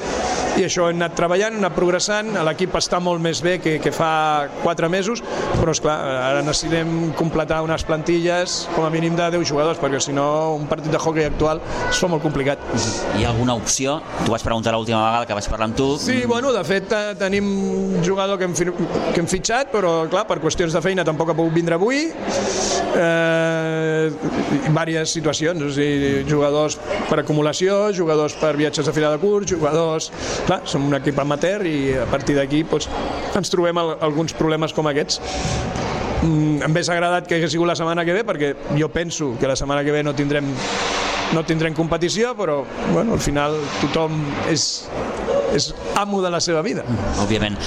[0.58, 3.92] i això hem anat treballant, hem anat progressant l'equip està molt més bé que, que
[3.94, 5.22] fa 4 mesos,
[5.58, 10.00] però és clar ara necessitem completar unes plantilles com a mínim de 10 jugadors, perquè
[10.02, 10.26] si no
[10.58, 12.62] un partit de hockey actual es fa molt complicat
[13.18, 13.98] Hi ha alguna opció?
[14.24, 17.14] Tu vaig preguntar l'última vegada que vaig parlar amb tu Sí, bueno, de fet eh,
[17.18, 17.46] tenim
[17.98, 21.36] un jugador que hem, que hem fitxat, però clar, per qüestions de feina tampoc ha
[21.38, 22.06] pogut vindre avui
[22.94, 24.10] eh,
[24.84, 26.76] diverses situacions, o sigui, jugadors
[27.08, 28.03] per acumulació, jugadors
[28.40, 30.10] per viatges de fila de curs, jugadors...
[30.44, 32.88] Clar, som un equip amateur i a partir d'aquí doncs,
[33.36, 35.20] ens trobem al, alguns problemes com aquests.
[36.24, 39.48] Mm, em hauria agradat que hagués sigut la setmana que ve perquè jo penso que
[39.48, 40.48] la setmana que ve no tindrem
[41.34, 44.20] no tindrem competició, però bueno, al final tothom
[44.52, 44.84] és,
[45.56, 46.84] és amo de la seva vida.
[47.24, 47.58] òbviament.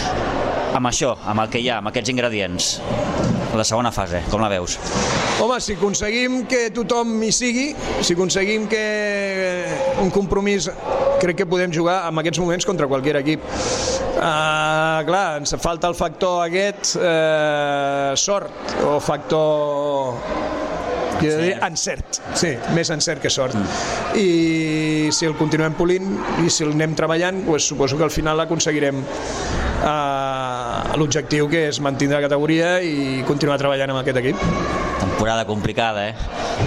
[0.78, 2.74] Amb això, amb el que hi ha, amb aquests ingredients,
[3.58, 4.78] la segona fase, com la veus?
[5.38, 7.68] Home, si aconseguim que tothom hi sigui,
[8.02, 8.86] si aconseguim que
[10.02, 10.66] un compromís
[11.22, 13.46] crec que podem jugar en aquests moments contra qualsevol equip.
[14.18, 20.18] Uh, clar, ens falta el factor aquest uh, sort o factor
[21.22, 23.54] jo diria encert, sí, més encert que sort.
[23.58, 24.18] Mm.
[24.18, 28.42] I si el continuem polint i si el anem treballant, pues, suposo que al final
[28.42, 34.77] aconseguirem uh, l'objectiu que és mantenir la categoria i continuar treballant amb aquest equip.
[35.00, 36.16] Temporada complicada, eh?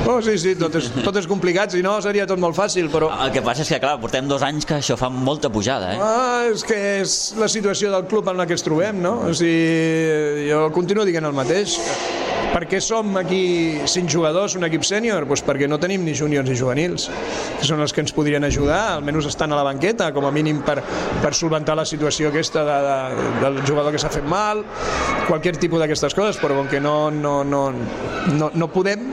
[0.06, 3.10] Oh, sí, sí, tot és, tot és complicat, si no seria tot molt fàcil, però...
[3.26, 5.98] El que passa és que, clar, portem dos anys que això fa molta pujada, eh?
[6.00, 9.16] Ah, és que és la situació del club en la que ens trobem, no?
[9.28, 11.78] O sigui, jo continuo dient el mateix.
[12.50, 15.22] Per què som aquí cinc jugadors, un equip sènior?
[15.30, 17.06] Pues perquè no tenim ni júniors ni juvenils,
[17.60, 20.58] que són els que ens podrien ajudar, almenys estan a la banqueta, com a mínim
[20.66, 20.80] per,
[21.22, 24.64] per solventar la situació aquesta de, de, del jugador que s'ha fet mal,
[25.28, 27.68] qualsevol tipus d'aquestes coses, però com que no, no, no,
[28.34, 29.06] no, no podem,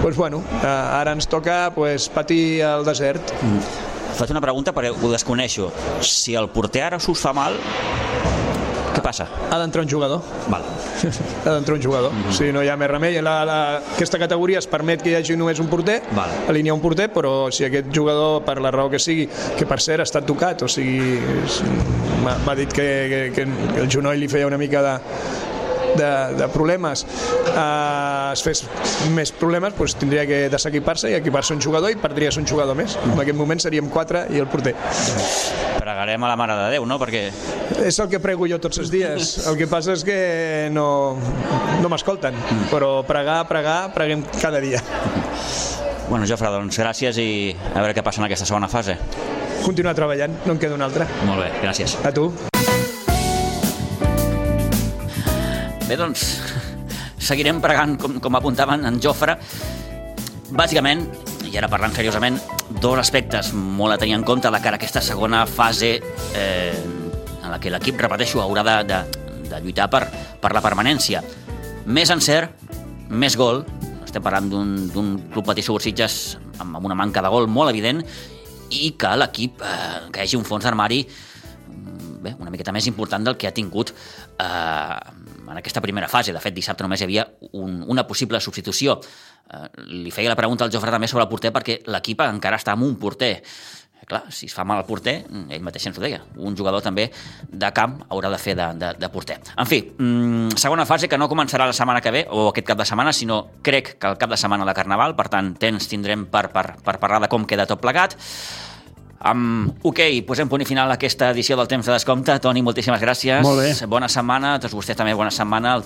[0.00, 3.34] pues bueno, eh, ara ens toca pues, patir el desert.
[4.12, 5.72] Faig una pregunta perquè ho desconeixo.
[6.04, 7.58] Si el porter ara s'us fa mal,
[9.02, 9.26] què passa?
[9.50, 10.22] Ha d'entrar un jugador.
[10.48, 10.62] Val.
[11.44, 12.12] ha d'entrar un jugador.
[12.12, 12.32] Mm -hmm.
[12.38, 13.20] Si no hi ha més remei.
[13.20, 16.30] La, la, aquesta categoria es permet que hi hagi només un porter, Val.
[16.48, 19.28] alinear un porter, però si aquest jugador, per la raó que sigui,
[19.58, 21.20] que per cert ha estat tocat, o sigui,
[22.46, 25.00] m'ha dit que, que, que el genoll li feia una mica de,
[25.98, 27.04] de, de problemes
[27.52, 28.64] eh, es fes
[29.16, 32.96] més problemes doncs tindria que desequipar-se i equipar-se un jugador i perdries un jugador més
[33.02, 34.76] en aquest moment seríem quatre i el porter
[35.82, 36.94] Pregarem a la Mare de Déu, no?
[37.00, 37.24] Perquè
[37.82, 39.32] és el que prego jo tots els dies.
[39.50, 40.18] El que passa és que
[40.70, 40.86] no,
[41.82, 42.38] no m'escolten,
[42.70, 44.82] però pregar, pregar, preguem cada dia.
[46.08, 47.28] Bueno, Jofre, doncs gràcies i
[47.72, 48.98] a veure què passa en aquesta segona fase.
[49.62, 51.10] Continuar treballant, no en queda una altra.
[51.26, 51.98] Molt bé, gràcies.
[52.06, 52.30] A tu.
[55.92, 56.22] Bé, doncs,
[57.20, 59.34] seguirem pregant, com, com apuntaven en Jofre.
[60.56, 61.02] Bàsicament,
[61.44, 62.38] i ara parlant seriosament,
[62.80, 66.78] dos aspectes molt a tenir en compte de cara a aquesta segona fase eh,
[67.42, 69.00] en la que l'equip, repeteixo, haurà de, de,
[69.50, 70.06] de lluitar per,
[70.40, 71.20] per la permanència.
[71.84, 72.72] Més encert,
[73.12, 73.60] més gol,
[74.06, 78.00] estem parlant d'un club Patí Sitges amb, amb una manca de gol molt evident
[78.72, 81.04] i que l'equip, eh, que hi hagi un fons d'armari
[82.22, 85.21] bé, una miqueta més important del que ha tingut eh,
[85.52, 86.32] en aquesta primera fase.
[86.34, 88.98] De fet, dissabte només hi havia un, una possible substitució.
[89.52, 89.68] Eh,
[90.04, 92.88] li feia la pregunta al Jofre també sobre el porter perquè l'equip encara està amb
[92.88, 93.36] un porter.
[94.02, 97.04] Clar, si es fa mal al porter, ell mateix ens ho deia, un jugador també
[97.46, 99.36] de camp haurà de fer de, de, de porter.
[99.54, 102.80] En fi, mm, segona fase que no començarà la setmana que ve, o aquest cap
[102.80, 106.26] de setmana, sinó crec que el cap de setmana de Carnaval, per tant, temps tindrem
[106.32, 108.18] per, per, per parlar de com queda tot plegat.
[109.22, 112.34] Um, ok, posem punt i final a aquesta edició del Temps de Descompte.
[112.42, 113.42] Toni, moltíssimes gràcies.
[113.46, 113.70] Molt bé.
[113.86, 114.56] Bona setmana.
[114.56, 115.76] A tots vostès també bona setmana.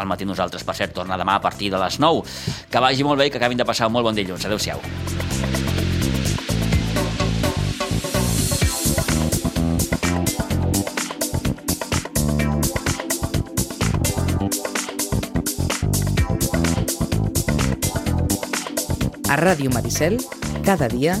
[0.00, 2.24] Al matí nosaltres, per cert, torna demà a partir de les 9.
[2.72, 4.46] Que vagi molt bé i que acabin de passar un molt bon dilluns.
[4.48, 4.80] Adéu-siau.
[19.30, 20.16] A Ràdio Maricel,
[20.64, 21.20] cada dia,